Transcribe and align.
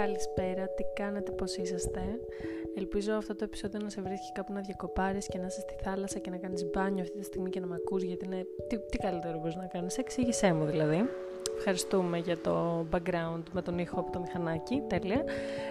Καλησπέρα, 0.00 0.68
τι 0.68 0.84
κάνετε, 0.94 1.30
πώς 1.30 1.56
είσαστε; 1.56 2.00
Ελπίζω 2.76 3.12
αυτό 3.12 3.34
το 3.34 3.44
επεισόδιο 3.44 3.80
να 3.82 3.88
σε 3.88 4.00
βρίσκει 4.00 4.32
κάπου 4.32 4.52
να 4.52 4.60
διακοπάρεις 4.60 5.26
και 5.26 5.38
να 5.38 5.46
είσαι 5.46 5.60
στη 5.60 5.74
θάλασσα 5.82 6.18
και 6.18 6.30
να 6.30 6.36
κάνεις 6.36 6.66
μπάνιο 6.70 7.02
αυτή 7.02 7.18
τη 7.18 7.24
στιγμή 7.24 7.50
και 7.50 7.60
να 7.60 7.66
με 7.66 7.74
ακούς 7.74 8.02
γιατί 8.02 8.24
είναι 8.24 8.46
τι, 8.68 8.78
τι 8.78 8.96
καλύτερο 8.98 9.38
μπορείς 9.38 9.56
να 9.56 9.66
κάνεις, 9.66 9.98
εξήγησέ 9.98 10.52
μου 10.52 10.64
δηλαδή. 10.64 11.08
Ευχαριστούμε 11.56 12.18
για 12.18 12.38
το 12.38 12.86
background 12.92 13.42
με 13.52 13.62
τον 13.62 13.78
ήχο 13.78 14.00
από 14.00 14.12
το 14.12 14.20
μηχανάκι, 14.20 14.82
τέλεια. 14.86 15.24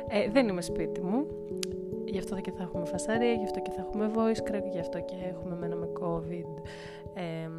Ε, 0.10 0.30
Δεν 0.30 0.48
είμαι 0.48 0.62
σπίτι 0.62 1.02
μου, 1.02 1.28
γι' 2.06 2.20
αυτό 2.20 2.36
και 2.36 2.52
θα 2.52 2.64
έχουμε 2.64 2.86
φασαρία, 2.86 3.34
γι' 3.34 3.44
αυτό 3.44 3.60
και 3.60 3.72
θα 3.72 3.82
έχουμε 3.82 4.12
voice 4.16 4.52
crack, 4.52 4.64
γι' 4.72 4.80
αυτό 4.80 5.00
και 5.00 5.16
έχουμε 5.30 5.56
μένα 5.56 5.76
με 5.76 5.90
covid. 6.02 6.62
Ε, 7.14 7.50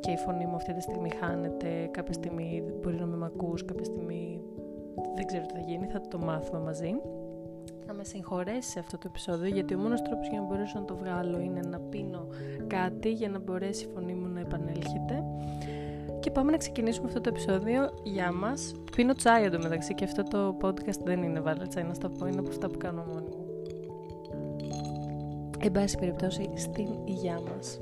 και 0.00 0.10
η 0.10 0.16
φωνή 0.16 0.46
μου 0.46 0.54
αυτή 0.54 0.74
τη 0.74 0.80
στιγμή 0.80 1.10
χάνεται, 1.20 1.88
κάποια 1.90 2.12
στιγμή 2.12 2.64
μπορεί 2.80 2.96
να 2.96 3.06
με 3.06 3.16
μ' 3.16 3.24
ακούς, 3.24 3.64
κάποια 3.64 3.84
στιγμή 3.84 4.23
δεν 5.14 5.26
ξέρω 5.26 5.46
τι 5.46 5.54
θα 5.54 5.60
γίνει, 5.60 5.86
θα 5.86 6.00
το 6.00 6.18
μάθουμε 6.18 6.60
μαζί. 6.60 6.94
Θα 7.86 7.94
με 7.94 8.04
συγχωρέσει 8.04 8.70
σε 8.70 8.78
αυτό 8.78 8.98
το 8.98 9.06
επεισόδιο 9.08 9.48
γιατί 9.48 9.74
ο 9.74 9.78
μόνος 9.78 10.02
τρόπος 10.02 10.28
για 10.28 10.40
να 10.40 10.46
μπορέσω 10.46 10.78
να 10.78 10.84
το 10.84 10.96
βγάλω 10.96 11.40
είναι 11.40 11.60
να 11.60 11.80
πίνω 11.80 12.26
κάτι 12.66 13.12
για 13.12 13.28
να 13.28 13.38
μπορέσει 13.38 13.84
η 13.84 13.88
φωνή 13.94 14.14
μου 14.14 14.26
να 14.26 14.40
επανέλχεται. 14.40 15.24
Και 16.20 16.30
πάμε 16.30 16.50
να 16.50 16.56
ξεκινήσουμε 16.56 17.06
αυτό 17.06 17.20
το 17.20 17.28
επεισόδιο. 17.28 17.90
Γεια 18.02 18.32
μας. 18.32 18.74
Πίνω 18.96 19.12
τσάι 19.12 19.44
εντωμεταξύ 19.44 19.94
και 19.94 20.04
αυτό 20.04 20.22
το 20.22 20.56
podcast 20.62 20.98
δεν 21.04 21.22
είναι 21.22 21.40
βάλε 21.40 21.66
τσάι 21.66 21.82
να 21.82 21.94
στα 21.94 22.08
πω, 22.08 22.26
είναι 22.26 22.38
από 22.38 22.48
αυτά 22.48 22.68
που 22.68 22.78
κάνω 22.78 23.04
μόνη 23.04 23.28
μου. 23.36 23.46
Εν 25.60 25.72
πάση 25.72 25.98
περιπτώσει, 25.98 26.50
στην 26.54 26.88
υγειά 27.04 27.40
μας. 27.40 27.80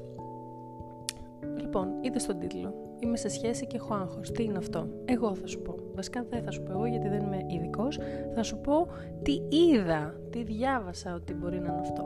Λοιπόν, 1.57 1.89
είδες 2.01 2.27
τον 2.27 2.39
τίτλο. 2.39 2.82
Είμαι 3.03 3.17
σε 3.17 3.29
σχέση 3.29 3.67
και 3.67 3.77
έχω 3.77 3.95
άγχος. 3.95 4.31
Τι 4.31 4.43
είναι 4.43 4.59
αυτό; 4.59 4.89
Εγώ 5.05 5.35
θα 5.35 5.47
σου 5.47 5.63
πω. 5.63 5.77
Βασικά 5.95 6.25
δεν 6.31 6.43
θα 6.43 6.51
σου 6.51 6.63
πω 6.63 6.73
εγώ 6.73 6.87
γιατί 6.87 7.09
δεν 7.09 7.23
είμαι 7.23 7.39
ειδικός. 7.47 7.99
Θα 8.35 8.43
σου 8.43 8.61
πω 8.61 8.87
τι 9.23 9.43
είδα, 9.49 10.15
τι 10.31 10.43
διάβασα 10.43 11.15
ότι 11.15 11.35
μπορεί 11.35 11.59
να 11.59 11.67
είναι 11.67 11.81
αυτό. 11.81 12.05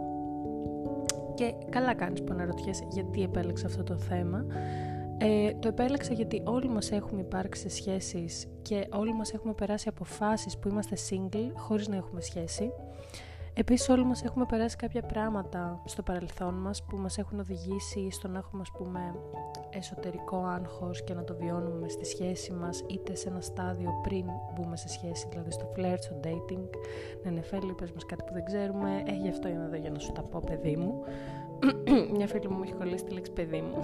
Και 1.35 1.55
καλά 1.71 1.95
κάνεις 1.95 2.23
που 2.23 2.33
αναρωτιέσαι 2.33 2.87
γιατί 2.91 3.23
επέλεξα 3.23 3.67
αυτό 3.67 3.83
το 3.83 3.97
θέμα. 3.99 4.47
Ε, 5.19 5.51
το 5.59 5.69
επέλεξα 5.69 6.13
γιατί 6.13 6.43
όλοι 6.45 6.69
μας 6.69 6.91
έχουμε 6.91 7.21
υπάρξει 7.21 7.61
σε 7.61 7.69
σχέσεις 7.69 8.47
και 8.63 8.89
όλοι 8.93 9.15
μας 9.15 9.33
έχουμε 9.33 9.53
περάσει 9.53 9.89
αποφάσεις 9.89 10.59
που 10.59 10.69
είμαστε 10.69 10.97
single 11.11 11.51
χωρίς 11.55 11.89
να 11.89 11.97
έχουμε 11.97 12.21
σχέση. 12.21 12.71
Επίσης 13.59 13.89
όλοι 13.89 14.05
μας 14.05 14.25
έχουμε 14.25 14.45
περάσει 14.45 14.77
κάποια 14.77 15.03
πράγματα 15.03 15.83
στο 15.85 16.03
παρελθόν 16.03 16.55
μας 16.55 16.83
που 16.83 16.97
μας 16.97 17.19
έχουν 17.19 17.41
οδηγήσει 17.41 18.11
στο 18.11 18.29
να 18.29 18.39
έχουμε 18.39 18.63
ας 18.63 18.71
πούμε 18.71 19.15
εσωτερικό 19.71 20.37
άγχος 20.37 21.05
και 21.05 21.15
να 21.15 21.25
το 21.25 21.37
βιώνουμε 21.37 21.89
στη 21.89 22.05
σχέση 22.05 22.53
μας 22.53 22.85
είτε 22.87 23.15
σε 23.15 23.29
ένα 23.29 23.41
στάδιο 23.41 24.01
πριν 24.03 24.25
μπούμε 24.55 24.77
σε 24.77 24.89
σχέση, 24.89 25.27
δηλαδή 25.31 25.51
στο 25.51 25.73
flirt, 25.77 25.99
στο 25.99 26.21
dating. 26.25 26.69
Ναι, 27.25 27.31
νεφέλη, 27.31 27.73
πες 27.73 27.93
μας 27.93 28.07
κάτι 28.07 28.25
που 28.27 28.33
δεν 28.33 28.45
ξέρουμε. 28.45 29.03
Ε, 29.07 29.13
γι' 29.13 29.29
αυτό 29.29 29.49
είμαι 29.49 29.65
εδώ 29.65 29.77
για 29.77 29.91
να 29.91 29.99
σου 29.99 30.13
τα 30.13 30.23
πω 30.23 30.43
παιδί 30.47 30.77
μου. 30.77 31.03
Μια 32.17 32.27
φίλη 32.27 32.49
μου 32.49 32.63
έχει 32.63 32.73
κολλήσει 32.73 33.05
τη 33.05 33.13
λέξη 33.13 33.33
παιδί 33.33 33.61
μου. 33.61 33.83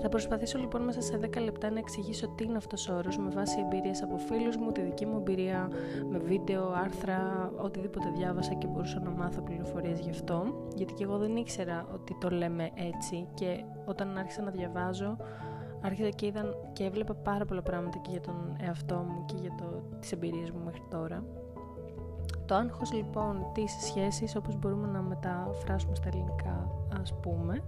Θα 0.00 0.08
προσπαθήσω 0.08 0.58
λοιπόν 0.58 0.82
μέσα 0.82 1.00
σε 1.00 1.20
10 1.22 1.40
λεπτά 1.40 1.70
να 1.70 1.78
εξηγήσω 1.78 2.28
τι 2.28 2.44
είναι 2.44 2.56
αυτός 2.56 2.88
ο 2.88 2.94
όρος 2.96 3.18
με 3.18 3.30
βάση 3.30 3.58
εμπειρίες 3.60 4.02
από 4.02 4.16
φίλους 4.16 4.56
μου, 4.56 4.72
τη 4.72 4.80
δική 4.80 5.06
μου 5.06 5.16
εμπειρία 5.16 5.70
με 6.10 6.18
βίντεο, 6.18 6.72
άρθρα, 6.72 7.50
οτιδήποτε 7.56 8.12
διάβασα 8.16 8.54
και 8.54 8.66
μπορούσα 8.66 9.00
να 9.00 9.10
μάθω 9.10 9.40
πληροφορίες 9.40 10.00
γι' 10.00 10.10
αυτό. 10.10 10.68
Γιατί 10.74 10.92
και 10.92 11.04
εγώ 11.04 11.18
δεν 11.18 11.36
ήξερα 11.36 11.86
ότι 11.94 12.16
το 12.20 12.30
λέμε 12.30 12.70
έτσι 12.74 13.28
και 13.34 13.64
όταν 13.84 14.18
άρχισα 14.18 14.42
να 14.42 14.50
διαβάζω 14.50 15.16
άρχισα 15.82 16.08
και, 16.08 16.26
είδα, 16.26 16.54
και 16.72 16.84
έβλεπα 16.84 17.14
πάρα 17.14 17.44
πολλά 17.44 17.62
πράγματα 17.62 17.98
και 17.98 18.10
για 18.10 18.20
τον 18.20 18.56
εαυτό 18.60 18.94
μου 18.94 19.24
και 19.24 19.34
για 19.40 19.54
το, 19.58 19.82
τις 20.00 20.12
εμπειρίες 20.12 20.50
μου 20.50 20.64
μέχρι 20.64 20.82
τώρα. 20.90 21.24
Το 22.46 22.54
άγχος 22.54 22.92
λοιπόν 22.92 23.46
της 23.52 23.72
σχέσης 23.80 24.36
όπως 24.36 24.56
μπορούμε 24.58 24.86
να 24.86 25.02
μεταφράσουμε 25.02 25.94
στα 25.94 26.08
ελληνικά 26.08 26.70
ας 27.00 27.14
πούμε, 27.20 27.62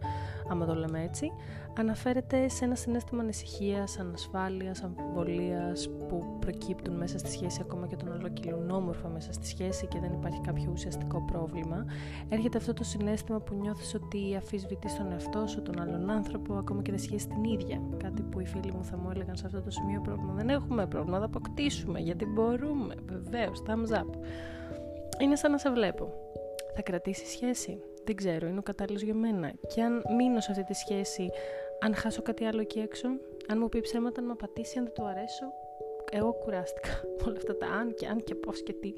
άμα 0.49 0.66
το 0.66 0.75
λέμε 0.75 1.03
έτσι, 1.03 1.33
αναφέρεται 1.78 2.49
σε 2.49 2.65
ένα 2.65 2.75
συνέστημα 2.75 3.22
ανησυχίας, 3.22 3.99
ανασφάλειας, 3.99 4.83
αμφιβολίας 4.83 5.89
που 6.09 6.37
προκύπτουν 6.39 6.94
μέσα 6.94 7.19
στη 7.19 7.31
σχέση, 7.31 7.61
ακόμα 7.62 7.87
και 7.87 7.94
όταν 8.00 8.12
ολοκληρώνουν 8.19 8.71
όμορφα 8.71 9.09
μέσα 9.09 9.33
στη 9.33 9.47
σχέση 9.47 9.87
και 9.87 9.99
δεν 10.00 10.12
υπάρχει 10.12 10.41
κάποιο 10.41 10.71
ουσιαστικό 10.72 11.25
πρόβλημα. 11.25 11.84
Έρχεται 12.28 12.59
αυτό 12.59 12.72
το 12.72 12.84
συνέστημα 12.84 13.41
που 13.41 13.55
νιώθεις 13.55 13.95
ότι 13.95 14.37
αφισβητείς 14.37 14.97
τον 14.97 15.12
εαυτό 15.12 15.47
σου, 15.47 15.62
τον 15.62 15.81
άλλον 15.81 16.10
άνθρωπο, 16.10 16.55
ακόμα 16.55 16.83
και 16.83 16.93
τη 16.93 17.00
σχέση 17.00 17.28
την 17.28 17.45
ίδια. 17.45 17.81
Κάτι 17.97 18.22
που 18.22 18.41
οι 18.41 18.47
φίλοι 18.47 18.72
μου 18.72 18.84
θα 18.84 18.97
μου 18.97 19.10
έλεγαν 19.10 19.37
σε 19.37 19.47
αυτό 19.47 19.62
το 19.62 19.71
σημείο 19.71 20.00
πρόβλημα. 20.00 20.33
Δεν 20.33 20.49
έχουμε 20.49 20.87
πρόβλημα, 20.87 21.19
θα 21.19 21.25
αποκτήσουμε 21.25 21.99
γιατί 21.99 22.25
μπορούμε. 22.27 22.95
Βεβαίως, 23.06 23.62
thumbs 23.66 23.99
up. 23.99 24.10
Είναι 25.21 25.37
σαν 25.37 25.51
να 25.51 25.59
σε 25.59 25.71
βλέπω. 25.71 26.12
Θα 26.75 26.83
κρατήσει 26.83 27.27
σχέση 27.27 27.83
δεν 28.09 28.17
ξέρω, 28.17 28.47
είναι 28.47 28.59
ο 28.59 28.62
κατάλληλος 28.62 29.03
για 29.03 29.15
μένα. 29.15 29.53
Και 29.75 29.83
αν 29.83 30.05
μείνω 30.17 30.41
σε 30.41 30.51
αυτή 30.51 30.65
τη 30.65 30.75
σχέση, 30.75 31.31
αν 31.81 31.95
χάσω 31.95 32.23
κάτι 32.23 32.45
άλλο 32.45 32.61
εκεί 32.61 32.79
έξω, 32.79 33.09
αν 33.49 33.59
μου 33.59 33.69
πει 33.69 33.81
ψέματα, 33.81 34.21
αν 34.21 34.27
με 34.27 34.34
πατήσει, 34.34 34.78
αν 34.78 34.84
δεν 34.84 34.95
του 34.95 35.05
αρέσω, 35.05 35.47
εγώ 36.11 36.33
κουράστηκα 36.33 36.91
όλα 37.27 37.37
αυτά 37.37 37.57
τα 37.57 37.67
αν 37.67 37.95
και 37.95 38.07
αν 38.07 38.25
και 38.25 38.34
πώς 38.34 38.62
και 38.62 38.73
τι. 38.73 38.93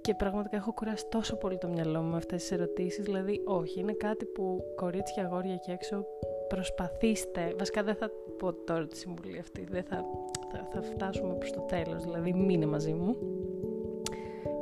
Και 0.00 0.14
πραγματικά 0.14 0.56
έχω 0.56 0.72
κουράσει 0.72 1.06
τόσο 1.08 1.36
πολύ 1.36 1.58
το 1.58 1.68
μυαλό 1.68 2.02
μου 2.02 2.10
με 2.10 2.16
αυτές 2.16 2.40
τις 2.40 2.50
ερωτήσεις, 2.50 3.04
δηλαδή 3.04 3.40
όχι, 3.44 3.80
είναι 3.80 3.92
κάτι 3.92 4.24
που 4.24 4.60
κορίτσια, 4.76 5.24
αγόρια 5.24 5.54
εκεί 5.54 5.70
έξω 5.70 6.06
προσπαθήστε, 6.48 7.54
βασικά 7.58 7.82
δεν 7.82 7.94
θα 7.94 8.10
πω 8.38 8.52
τώρα 8.52 8.86
τη 8.86 8.96
συμβουλή 8.96 9.38
αυτή, 9.38 9.66
δεν 9.70 9.82
θα, 9.82 10.04
θα, 10.52 10.68
θα 10.72 10.82
φτάσουμε 10.82 11.34
προς 11.34 11.52
το 11.52 11.60
τέλος, 11.60 12.04
δηλαδή 12.04 12.32
μείνε 12.32 12.66
μαζί 12.66 12.92
μου. 12.92 13.16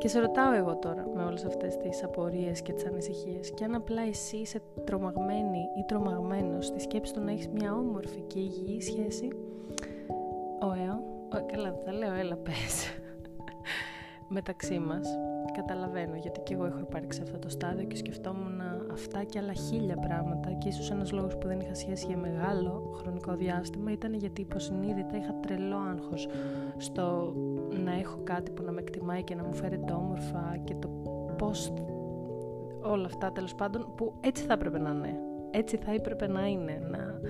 Και 0.02 0.08
σε 0.08 0.20
ρωτάω 0.20 0.52
εγώ 0.52 0.76
τώρα 0.76 1.06
με 1.14 1.24
όλες 1.24 1.44
αυτές 1.44 1.76
τις 1.76 2.04
απορίες 2.04 2.62
και 2.62 2.72
τις 2.72 2.86
ανησυχίες 2.86 3.50
και 3.54 3.64
αν 3.64 3.74
απλά 3.74 4.02
εσύ 4.02 4.36
είσαι 4.36 4.60
τρομαγμένη 4.84 5.58
ή 5.58 5.84
τρομαγμένος 5.86 6.66
στη 6.66 6.80
σκέψη 6.80 7.12
του 7.12 7.20
να 7.20 7.30
έχεις 7.30 7.48
μια 7.48 7.72
όμορφη 7.72 8.20
και 8.20 8.38
υγιή 8.38 8.80
σχέση. 8.80 9.28
Ωραίο, 10.60 11.02
καλά 11.52 11.70
δεν 11.72 11.84
τα 11.84 11.92
λέω, 11.92 12.14
έλα 12.14 12.36
πες. 12.36 13.00
Μεταξύ 14.36 14.78
μας 14.78 15.08
καταλαβαίνω 15.52 16.16
γιατί 16.16 16.40
και 16.40 16.54
εγώ 16.54 16.64
έχω 16.64 16.78
υπάρξει 16.78 17.18
σε 17.18 17.22
αυτό 17.24 17.38
το 17.38 17.48
στάδιο 17.48 17.84
και 17.84 17.96
σκεφτόμουν 17.96 18.60
αυτά 18.92 19.24
και 19.24 19.38
άλλα 19.38 19.52
χίλια 19.52 19.96
πράγματα 19.96 20.52
και 20.52 20.68
ίσως 20.68 20.90
ένας 20.90 21.12
λόγος 21.12 21.36
που 21.36 21.46
δεν 21.46 21.60
είχα 21.60 21.74
σχέση 21.74 22.06
για 22.06 22.16
μεγάλο 22.16 22.94
χρονικό 22.94 23.34
διάστημα 23.34 23.92
ήταν 23.92 24.14
γιατί 24.14 24.40
υποσυνείδητα 24.40 25.16
είχα 25.16 25.34
τρελό 25.40 25.76
άγχος 25.76 26.28
στο 26.76 27.34
να 27.84 27.92
έχω 27.92 28.18
κάτι 28.24 28.50
που 28.50 28.62
να 28.62 28.72
με 28.72 28.80
εκτιμάει 28.80 29.22
και 29.22 29.34
να 29.34 29.44
μου 29.44 29.54
φέρεται 29.54 29.92
όμορφα 29.92 30.56
και 30.64 30.74
το 30.74 30.88
πώς 31.38 31.72
όλα 32.82 33.06
αυτά 33.06 33.32
τέλος 33.32 33.54
πάντων 33.54 33.92
που 33.96 34.14
έτσι 34.20 34.44
θα 34.44 34.52
έπρεπε 34.52 34.78
να 34.78 34.90
είναι. 34.90 35.16
Έτσι 35.50 35.76
θα 35.76 35.92
έπρεπε 35.92 36.26
να 36.26 36.46
είναι 36.46 36.82
να, 36.90 37.20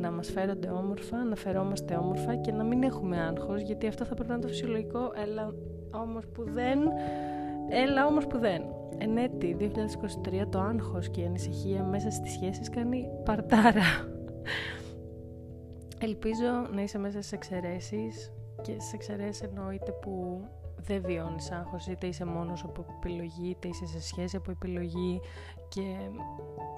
να 0.00 0.10
μας 0.10 0.30
φέρονται 0.30 0.68
όμορφα, 0.68 1.24
να 1.24 1.36
φερόμαστε 1.36 1.94
όμορφα 1.94 2.34
και 2.34 2.52
να 2.52 2.64
μην 2.64 2.82
έχουμε 2.82 3.20
άγχος 3.20 3.60
γιατί 3.60 3.86
αυτό 3.86 4.04
θα 4.04 4.14
πρέπει 4.14 4.28
να 4.28 4.34
είναι 4.34 4.44
το 4.44 4.48
φυσιολογικό 4.48 5.12
αλλά 5.22 5.54
όμως 5.90 6.26
που 6.26 6.44
δεν 6.44 6.78
Έλα 7.68 8.06
όμως 8.06 8.26
που 8.26 8.38
δεν. 8.38 8.62
Εν 8.98 9.16
έτη 9.16 9.56
2023 9.60 10.46
το 10.50 10.58
άγχος 10.58 11.08
και 11.08 11.20
η 11.20 11.24
ανησυχία 11.24 11.82
μέσα 11.84 12.10
στις 12.10 12.32
σχέσεις 12.32 12.70
κάνει 12.70 13.08
παρτάρα. 13.24 14.14
Ελπίζω 16.00 16.68
να 16.74 16.82
είσαι 16.82 16.98
μέσα 16.98 17.18
στις 17.18 17.32
εξαιρέσεις 17.32 18.32
και 18.62 18.72
στις 18.78 18.92
εξαιρέσεις 18.92 19.42
εννοείται 19.42 19.92
που 19.92 20.40
δεν 20.76 21.02
βιώνεις 21.04 21.50
άγχος 21.50 21.86
είτε 21.86 22.06
είσαι 22.06 22.24
μόνος 22.24 22.62
από 22.62 22.84
επιλογή 22.96 23.48
είτε 23.48 23.68
είσαι 23.68 23.86
σε 23.86 24.00
σχέση 24.00 24.36
από 24.36 24.50
επιλογή 24.50 25.20
και 25.68 25.96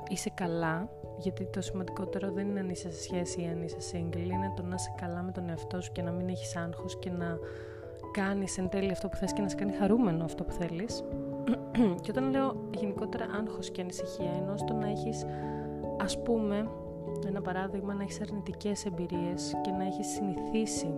είσαι 0.08 0.30
καλά 0.34 0.88
γιατί 1.18 1.46
το 1.46 1.60
σημαντικότερο 1.60 2.32
δεν 2.32 2.48
είναι 2.48 2.60
αν 2.60 2.68
είσαι 2.68 2.90
σε 2.90 3.02
σχέση 3.02 3.42
ή 3.42 3.46
αν 3.46 3.62
είσαι 3.62 3.76
single 3.92 4.16
είναι 4.16 4.52
το 4.56 4.62
να 4.62 4.74
είσαι 4.74 4.94
καλά 4.96 5.22
με 5.22 5.32
τον 5.32 5.48
εαυτό 5.48 5.80
σου 5.80 5.92
και 5.92 6.02
να 6.02 6.10
μην 6.10 6.28
έχεις 6.28 6.56
άγχος 6.56 6.98
και 6.98 7.10
να 7.10 7.38
κάνεις 8.18 8.58
εν 8.58 8.68
τέλει 8.68 8.90
αυτό 8.90 9.08
που 9.08 9.16
θες 9.16 9.32
και 9.32 9.42
να 9.42 9.48
σε 9.48 9.56
κάνει 9.56 9.72
χαρούμενο 9.72 10.24
αυτό 10.24 10.44
που 10.44 10.52
θέλεις. 10.52 11.04
Και 12.02 12.10
όταν 12.10 12.30
λέω 12.30 12.68
γενικότερα 12.78 13.24
άγχος 13.24 13.70
και 13.70 13.80
ανησυχία 13.80 14.30
ενώ 14.42 14.56
στο 14.56 14.74
να 14.74 14.88
έχεις 14.88 15.24
ας 16.00 16.22
πούμε 16.22 16.68
ένα 17.26 17.40
παράδειγμα 17.42 17.94
να 17.94 18.02
έχεις 18.02 18.20
αρνητικές 18.20 18.84
εμπειρίες 18.84 19.54
και 19.62 19.70
να 19.70 19.84
έχεις 19.84 20.06
συνηθίσει 20.06 20.94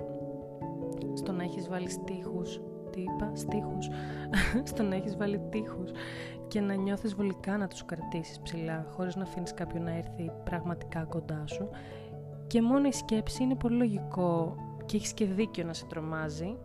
στο 1.15 1.33
να 1.33 1.43
έχεις 1.43 1.69
βάλει 1.69 1.91
στίχους 1.91 2.61
τι 2.91 3.01
είπα, 3.01 3.31
στίχους 3.35 3.89
στο 4.71 4.83
να 4.83 4.95
έχεις 4.95 5.17
βάλει 5.17 5.41
τείχους 5.51 5.91
και 6.49 6.61
να 6.61 6.75
νιώθεις 6.75 7.15
βολικά 7.15 7.57
να 7.57 7.69
τους 7.69 7.85
κρατήσεις 7.85 8.41
ψηλά 8.41 8.87
χωρίς 8.91 9.17
να 9.17 9.23
αφήνεις 9.23 9.55
κάποιον 9.55 9.83
να 9.83 9.97
έρθει 9.97 10.31
πραγματικά 10.45 11.05
κοντά 11.05 11.47
σου. 11.47 11.69
Και 12.47 12.63
μόνο 12.63 12.89
η 12.89 12.93
σκέψη 12.93 13.43
είναι 13.43 13.55
πολύ 13.55 13.77
λογικό 13.77 14.57
και 14.87 14.97
έχεις 14.97 15.13
και 15.13 15.25
δίκιο 15.25 15.65
να 15.65 15.73
σε 15.73 15.85
τρομάζει 15.87 16.57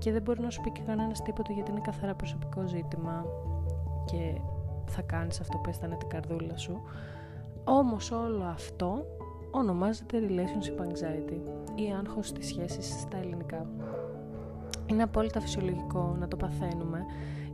και 0.00 0.12
δεν 0.12 0.22
μπορεί 0.22 0.40
να 0.40 0.50
σου 0.50 0.60
πει 0.60 0.70
και 0.70 0.80
κανένας 0.86 1.22
τίποτα 1.22 1.52
γιατί 1.52 1.70
είναι 1.70 1.80
καθαρά 1.80 2.14
προσωπικό 2.14 2.66
ζήτημα 2.66 3.24
και 4.04 4.40
θα 4.86 5.02
κάνεις 5.02 5.40
αυτό 5.40 5.56
που 5.58 5.68
αισθάνεται 5.70 6.06
η 6.06 6.08
καρδούλα 6.08 6.56
σου. 6.56 6.80
Όμως 7.64 8.10
όλο 8.10 8.44
αυτό 8.44 9.04
ονομάζεται 9.50 10.18
relationship 10.28 10.82
anxiety 10.82 11.40
ή 11.74 11.92
άγχος 11.98 12.32
της 12.32 12.46
σχέσης 12.46 13.00
στα 13.00 13.16
ελληνικά. 13.16 13.66
είναι 14.86 15.02
απόλυτα 15.02 15.40
φυσιολογικό 15.40 16.16
να 16.18 16.28
το 16.28 16.36
παθαίνουμε 16.36 17.04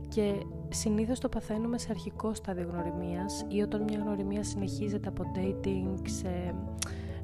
και 0.07 0.45
συνήθως 0.69 1.19
το 1.19 1.29
παθαίνουμε 1.29 1.77
σε 1.77 1.87
αρχικό 1.89 2.33
στάδιο 2.33 2.69
γνωριμίας 2.71 3.45
ή 3.47 3.61
όταν 3.61 3.83
μια 3.83 3.99
γνωριμία 3.99 4.43
συνεχίζεται 4.43 5.07
από 5.07 5.23
dating 5.35 5.93
σε 6.03 6.55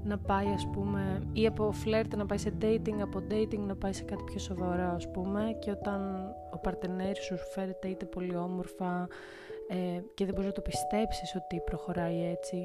να 0.04 0.18
πάει 0.18 0.48
ας 0.48 0.68
πούμε 0.72 1.22
ή 1.34 1.46
από 1.46 1.72
φλερτ 1.72 2.16
να 2.16 2.26
πάει 2.26 2.38
σε 2.38 2.54
dating, 2.62 3.00
από 3.02 3.24
dating 3.30 3.60
να 3.60 3.76
πάει 3.76 3.94
σε 3.94 4.04
κάτι 4.04 4.24
πιο 4.24 4.40
σοβαρό 4.40 4.92
ας 4.96 5.12
πούμε 5.12 5.58
και 5.60 5.72
όταν 5.72 6.32
ο 6.52 6.58
παρτενέρης 6.58 7.24
σου 7.24 7.38
φέρεται 7.38 7.88
είτε 7.88 8.06
πολύ 8.06 8.36
όμορφα 8.36 9.08
ε, 9.68 10.02
και 10.14 10.26
δεν 10.26 10.34
μπορείς 10.34 10.50
να 10.50 10.54
το 10.54 10.62
πιστέψεις 10.62 11.36
ότι 11.36 11.62
προχωράει 11.66 12.26
έτσι 12.26 12.58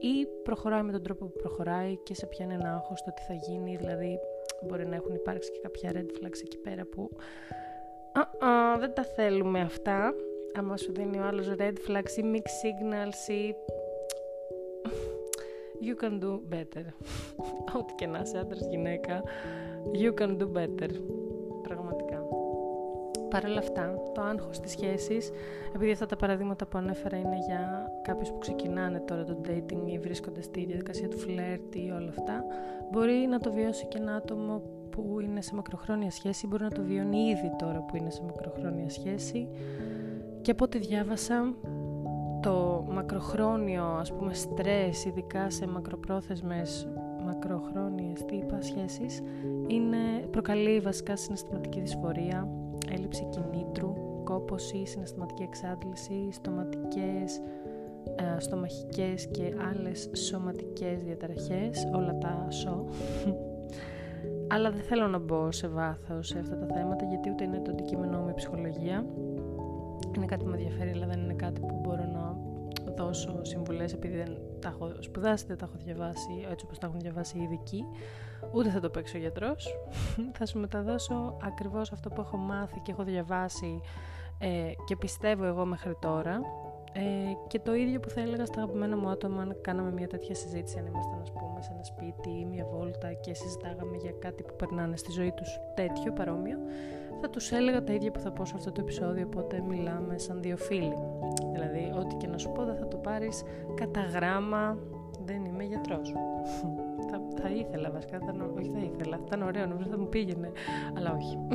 ή 0.00 0.26
προχωράει 0.42 0.82
με 0.82 0.92
τον 0.92 1.02
τρόπο 1.02 1.26
που 1.26 1.36
προχωράει 1.38 1.96
και 1.96 2.14
σε 2.14 2.26
πιάνει 2.26 2.54
ένα 2.54 2.74
άγχος 2.74 3.02
το 3.02 3.12
τι 3.12 3.22
θα 3.22 3.34
γίνει 3.34 3.76
δηλαδή 3.76 4.18
μπορεί 4.62 4.86
να 4.86 4.94
έχουν 4.94 5.14
υπάρξει 5.14 5.50
και 5.50 5.60
κάποια 5.62 5.90
red 5.94 6.24
flags 6.24 6.40
εκεί 6.44 6.58
πέρα 6.58 6.84
που 6.84 7.10
uh 8.16 8.78
δεν 8.78 8.94
τα 8.94 9.04
θέλουμε 9.04 9.60
αυτά. 9.60 10.14
Άμα 10.58 10.76
σου 10.76 10.92
δίνει 10.92 11.18
ο 11.18 11.24
άλλος 11.24 11.54
red 11.58 11.74
flags 11.88 12.16
ή 12.16 12.22
mixed 12.32 12.56
signals 12.62 13.30
ή 13.32 13.54
you 15.80 15.94
can 16.02 16.20
do 16.20 16.40
better. 16.54 16.84
Ό,τι 17.78 17.94
και 17.94 18.06
να 18.06 18.18
είσαι 18.18 18.38
άντρας 18.38 18.66
γυναίκα, 18.70 19.22
you 19.92 20.20
can 20.20 20.36
do 20.36 20.46
better. 20.56 20.90
Πραγματικά. 21.62 22.24
Παρ' 23.30 23.44
όλα 23.44 23.58
αυτά, 23.58 23.94
το 24.14 24.22
άγχος 24.22 24.60
της 24.60 24.70
σχέσης, 24.70 25.30
επειδή 25.74 25.90
αυτά 25.90 26.06
τα 26.06 26.16
παραδείγματα 26.16 26.66
που 26.66 26.78
ανέφερα 26.78 27.16
είναι 27.16 27.38
για 27.46 27.92
κάποιους 28.02 28.30
που 28.30 28.38
ξεκινάνε 28.38 29.00
τώρα 29.00 29.24
το 29.24 29.40
dating 29.48 29.82
ή 29.86 29.98
βρίσκονται 29.98 30.42
στη 30.42 30.64
διαδικασία 30.64 31.08
του 31.08 31.18
φλερτ 31.18 31.74
ή 31.74 31.90
όλα 31.90 32.08
αυτά, 32.08 32.44
μπορεί 32.90 33.26
να 33.30 33.38
το 33.38 33.52
βιώσει 33.52 33.86
και 33.86 33.98
ένα 33.98 34.14
άτομο 34.14 34.62
που 34.90 35.20
είναι 35.20 35.40
σε 35.40 35.54
μακροχρόνια 35.54 36.10
σχέση, 36.10 36.46
μπορεί 36.46 36.62
να 36.62 36.70
το 36.70 36.82
βιώνει 36.82 37.18
ήδη 37.18 37.52
τώρα 37.58 37.78
που 37.78 37.96
είναι 37.96 38.10
σε 38.10 38.22
μακροχρόνια 38.22 38.90
σχέση. 38.90 39.48
Και 40.42 40.50
από 40.50 40.64
ό,τι 40.64 40.78
διάβασα, 40.78 41.54
το 42.46 42.84
μακροχρόνιο 42.88 43.84
ας 43.84 44.12
πούμε 44.12 44.34
στρες 44.34 45.04
ειδικά 45.04 45.50
σε 45.50 45.66
μακροπρόθεσμες 45.66 46.88
μακροχρόνιες 47.24 48.24
τύπα 48.24 48.60
σχέσεις 48.60 49.22
είναι, 49.66 50.26
προκαλεί 50.30 50.80
βασικά 50.80 51.16
συναισθηματική 51.16 51.80
δυσφορία, 51.80 52.48
έλλειψη 52.92 53.28
κινήτρου, 53.30 53.94
κόπωση, 54.24 54.86
συναισθηματική 54.86 55.42
εξάντληση, 55.42 56.28
στοματικές, 56.30 57.40
ε, 58.16 58.40
στομαχικές 58.40 59.26
και 59.26 59.54
άλλες 59.70 60.10
σωματικές 60.12 61.02
διαταραχές, 61.02 61.88
όλα 61.94 62.18
τα 62.18 62.46
σω. 62.50 62.84
Αλλά 64.52 64.70
δεν 64.70 64.82
θέλω 64.82 65.06
να 65.06 65.18
μπω 65.18 65.52
σε 65.52 65.68
βάθος 65.68 66.26
σε 66.26 66.38
αυτά 66.38 66.56
τα 66.56 66.66
θέματα 66.74 67.04
γιατί 67.04 67.30
ούτε 67.30 67.44
είναι 67.44 67.60
το 67.64 67.70
αντικείμενό 67.70 68.18
μου 68.18 68.28
η 68.28 68.34
ψυχολογία. 68.34 69.06
Είναι 70.16 70.26
κάτι 70.26 70.44
που 70.44 70.50
με 70.50 70.56
ενδιαφέρει 70.56 70.90
αλλά 70.90 71.06
δεν 71.06 71.20
είναι 71.20 71.34
κάτι 71.34 71.60
που 71.60 71.80
μπορώ 71.82 72.04
να 72.04 72.15
δώσω 72.96 73.44
συμβουλές 73.44 73.92
επειδή 73.92 74.16
δεν 74.16 74.36
τα 74.60 74.68
έχω 74.68 74.92
σπουδάσει, 74.98 75.44
δεν 75.46 75.56
τα 75.56 75.64
έχω 75.68 75.84
διαβάσει 75.84 76.46
έτσι 76.50 76.64
όπως 76.64 76.78
τα 76.78 76.86
έχουν 76.86 77.00
διαβάσει 77.00 77.38
οι 77.38 77.42
ειδικοί 77.42 77.84
ούτε 78.52 78.68
θα 78.70 78.80
το 78.80 78.90
παίξω 78.90 79.16
ο 79.16 79.20
γιατρός. 79.20 79.78
Θα 80.38 80.46
σου 80.46 80.58
μεταδώσω 80.58 81.36
ακριβώς 81.42 81.92
αυτό 81.92 82.08
που 82.08 82.20
έχω 82.20 82.36
μάθει 82.36 82.80
και 82.80 82.90
έχω 82.90 83.04
διαβάσει 83.04 83.80
ε, 84.38 84.72
και 84.84 84.96
πιστεύω 84.96 85.44
εγώ 85.44 85.64
μέχρι 85.64 85.96
τώρα. 86.00 86.40
Ε, 86.92 87.02
και 87.46 87.58
το 87.58 87.74
ίδιο 87.74 88.00
που 88.00 88.08
θα 88.08 88.20
έλεγα 88.20 88.46
στα 88.46 88.60
αγαπημένα 88.60 88.96
μου 88.96 89.08
άτομα 89.08 89.42
αν 89.42 89.56
κάναμε 89.60 89.92
μια 89.92 90.06
τέτοια 90.06 90.34
συζήτηση 90.34 90.78
αν 90.78 90.86
ήμασταν 90.86 91.20
ας 91.20 91.32
πούμε 91.32 91.62
σε 91.62 91.70
ένα 91.72 91.84
σπίτι 91.84 92.30
ή 92.30 92.44
μια 92.44 92.64
βόλτα 92.64 93.12
και 93.12 93.34
συζητάγαμε 93.34 93.96
για 93.96 94.12
κάτι 94.18 94.42
που 94.42 94.56
περνάνε 94.56 94.96
στη 94.96 95.12
ζωή 95.12 95.32
τους 95.32 95.60
τέτοιο 95.74 96.12
παρόμοιο 96.12 96.58
θα 97.20 97.30
τους 97.30 97.52
έλεγα 97.52 97.84
τα 97.84 97.92
ίδια 97.92 98.10
που 98.10 98.20
θα 98.20 98.30
πω 98.30 98.44
σε 98.44 98.52
αυτό 98.56 98.72
το 98.72 98.80
επεισόδιο 98.80 99.26
οπότε 99.26 99.62
μιλάμε 99.68 100.18
σαν 100.18 100.42
δύο 100.42 100.56
φίλοι. 100.56 100.94
Δηλαδή 101.52 101.92
ό,τι 101.98 102.14
και 102.14 102.26
να 102.26 102.38
σου 102.38 102.52
πω 102.52 102.64
δεν 102.64 102.76
θα 102.76 102.88
το 102.88 102.96
πάρεις 102.96 103.42
κατά 103.74 104.00
γράμμα. 104.00 104.78
Δεν 105.24 105.44
είμαι 105.44 105.64
γιατρός. 105.64 106.14
Θα, 107.10 107.20
θα 107.42 107.48
ήθελα 107.50 107.90
βασικά 107.90 108.18
θα, 108.18 108.34
όχι 108.58 108.70
θα 108.70 108.78
ήθελα 108.78 109.16
θα 109.16 109.22
ήταν 109.26 109.42
ωραίο 109.42 109.66
νομίζω 109.66 109.88
θα 109.88 109.98
μου 109.98 110.08
πήγαινε 110.08 110.50
αλλά 110.96 111.12
όχι. 111.12 111.38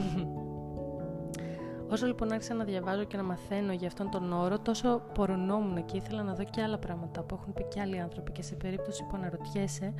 Όσο 1.92 2.06
λοιπόν 2.06 2.32
άρχισα 2.32 2.54
να 2.54 2.64
διαβάζω 2.64 3.04
και 3.04 3.18
να 3.18 3.24
μαθαίνω 3.24 3.74
για 3.74 3.88
αυτόν 3.88 4.10
τον 4.10 4.34
όρο, 4.34 4.60
τόσο 4.60 5.02
πορωνόμουν 5.14 5.86
και 5.86 5.98
ήθελα 5.98 6.24
να 6.24 6.34
δω 6.34 6.44
και 6.44 6.62
άλλα 6.62 6.78
πράγματα 6.78 7.24
που 7.24 7.36
έχουν 7.36 7.54
πει 7.54 7.64
και 7.64 7.80
άλλοι 7.80 8.00
άνθρωποι 8.00 8.32
και 8.32 8.42
σε 8.42 8.56
περίπτωση 8.56 9.04
που 9.04 9.16
αναρωτιέσαι, 9.16 9.94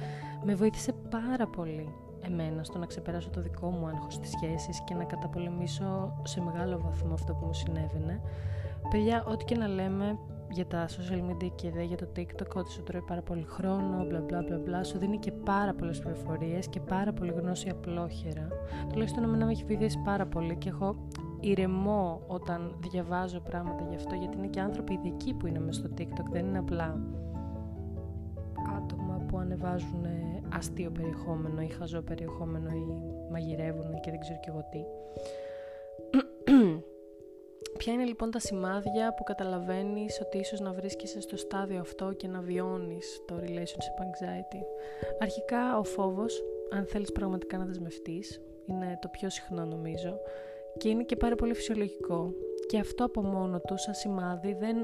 με 0.44 0.56
βοήθησε 0.56 0.94
πάρα 1.10 1.48
πολύ 1.48 1.94
εμένα 2.22 2.64
στο 2.64 2.78
να 2.78 2.86
ξεπεράσω 2.86 3.30
το 3.30 3.42
δικό 3.42 3.70
μου 3.70 3.88
άγχος 3.88 4.14
στις 4.14 4.30
σχέσεις 4.30 4.84
και 4.84 4.94
να 4.94 5.04
καταπολεμήσω 5.04 6.14
σε 6.24 6.42
μεγάλο 6.42 6.80
βαθμό 6.80 7.14
αυτό 7.14 7.34
που 7.34 7.46
μου 7.46 7.54
συνέβαινε. 7.54 8.22
Παιδιά, 8.90 9.24
ό,τι 9.28 9.46
και 9.46 9.58
να 9.58 9.68
λέμε 9.68 10.18
για 10.52 10.66
τα 10.66 10.88
social 10.88 11.32
media 11.32 11.52
και 11.56 11.72
δε 11.72 11.84
για 11.84 11.98
το 11.98 12.08
TikTok, 12.16 12.56
ότι 12.56 12.72
σου 12.72 12.84
τρώει 12.84 13.02
πάρα 13.02 13.22
πολύ 13.22 13.46
χρόνο, 13.48 14.06
μπλα 14.06 14.20
μπλα 14.20 14.42
μπλα 14.42 14.58
μπλα, 14.58 14.84
σου 14.84 14.98
δίνει 14.98 15.18
και 15.18 15.32
πάρα 15.32 15.74
πολλές 15.74 16.00
πληροφορίες 16.00 16.68
και 16.68 16.80
πάρα 16.80 17.14
πολύ 17.14 17.32
γνώση 17.32 17.70
απλόχερα. 17.70 18.48
Τουλάχιστον 18.90 19.24
εμένα 19.24 19.46
με 19.46 19.52
έχει 19.52 19.64
βοηθήσει 19.64 20.00
πάρα 20.04 20.26
πολύ 20.26 20.56
και 20.56 20.70
έχω 20.70 20.96
ηρεμώ 21.40 22.22
όταν 22.28 22.76
διαβάζω 22.92 23.40
πράγματα 23.40 23.86
γι' 23.90 23.96
αυτό, 23.96 24.16
γιατί 24.16 24.38
είναι 24.38 24.48
και 24.48 24.60
άνθρωποι 24.60 24.94
ειδικοί 24.94 25.34
που 25.34 25.48
είναι 25.48 25.60
μέσα 25.60 25.80
στο 25.80 25.90
TikTok, 25.98 26.26
δεν 26.32 26.46
είναι 26.46 26.58
απλά 26.58 26.86
άτομα 26.86 27.22
που 27.22 27.31
ανεβάζουν 29.42 30.06
αστείο 30.54 30.92
περιεχόμενο 30.92 31.62
ή 31.62 31.68
χαζό 31.68 32.02
περιεχόμενο 32.02 32.70
ή 32.70 32.86
μαγειρεύουν 33.32 34.00
και 34.00 34.10
δεν 34.10 34.20
ξέρω 34.20 34.40
και 34.40 34.50
εγώ 34.50 34.68
τι. 34.72 34.84
Ποια 37.78 37.94
είναι 37.94 38.06
λοιπόν 38.06 38.32
τα 38.32 38.40
σημάδια 38.40 39.14
που 39.14 39.24
καταλαβαίνεις 39.24 40.22
ότι 40.22 40.38
ίσως 40.38 40.60
να 40.60 40.74
βρίσκεσαι 40.74 41.22
στο 41.22 41.38
στάδιο 41.38 41.80
αυτό 41.80 42.14
και 42.14 42.28
να 42.28 42.42
βιώνεις 42.42 43.22
το 43.28 43.36
relationship 43.36 44.02
anxiety; 44.04 44.64
Αρχικά 45.20 45.78
ο 45.78 45.84
φόβος, 45.84 46.44
αν 46.72 46.86
θέλεις 46.86 47.12
πραγματικά 47.12 47.58
να 47.58 47.66
δεσμευτείς, 47.66 48.42
είναι 48.66 48.98
το 49.02 49.08
πιο 49.08 49.30
συχνό 49.30 49.66
νομίζω 49.66 50.20
και 50.78 50.90
είναι 50.90 51.04
και 51.04 51.16
πάρα 51.16 51.36
πολύ 51.36 51.54
φυσιολογικό 51.54 52.34
και 52.68 52.80
αυτό 52.80 53.06
από 53.06 53.22
μόνο 53.22 53.60
του 53.60 53.78
σαν 53.78 53.94
σημάδι 53.94 54.54
δεν, 54.54 54.76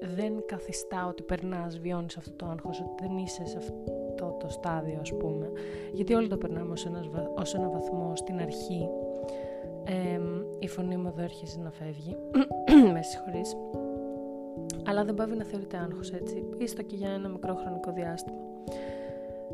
δεν 0.00 0.42
καθιστά 0.46 1.06
ότι 1.06 1.22
περνάς, 1.22 1.78
βιώνεις 1.78 2.16
αυτό 2.16 2.32
το 2.32 2.46
άγχος, 2.46 2.80
ότι 2.80 3.06
δεν 3.06 3.16
είσαι 3.16 3.46
σε 3.46 3.56
αυτό 3.56 4.36
το 4.40 4.48
στάδιο 4.48 4.98
ας 5.00 5.16
πούμε 5.16 5.52
γιατί 5.92 6.14
όλοι 6.14 6.28
το 6.28 6.36
περνάμε 6.36 6.72
ως, 6.72 6.86
ένας, 6.86 7.08
ως 7.36 7.54
ένα 7.54 7.68
βαθμό 7.68 8.12
στην 8.16 8.40
αρχή 8.40 8.88
η 10.58 10.68
φωνή 10.68 10.96
μου 10.96 11.08
εδώ 11.08 11.22
έρχεται 11.22 11.62
να 11.62 11.70
φεύγει 11.70 12.16
με 12.94 13.02
συγχωρείς 13.02 13.56
αλλά 14.86 15.04
δεν 15.04 15.14
πάβει 15.14 15.36
να 15.36 15.44
θεωρείται 15.44 15.76
άγχος 15.76 16.10
έτσι 16.12 16.44
ίστο 16.58 16.82
και 16.82 16.96
για 16.96 17.10
ένα 17.10 17.28
μικρό 17.28 17.54
χρονικό 17.54 17.92
διάστημα 17.92 18.38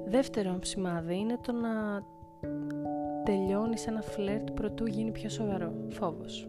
δεύτερο 0.05 0.59
σημάδι 0.63 1.17
είναι 1.19 1.39
το 1.43 1.53
να 1.53 2.03
τελειώνεις 3.25 3.87
ένα 3.87 4.01
φλερτ 4.01 4.51
προτού 4.51 4.87
γίνει 4.87 5.11
πιο 5.11 5.29
σοβαρό. 5.29 5.73
Φόβος. 5.89 6.49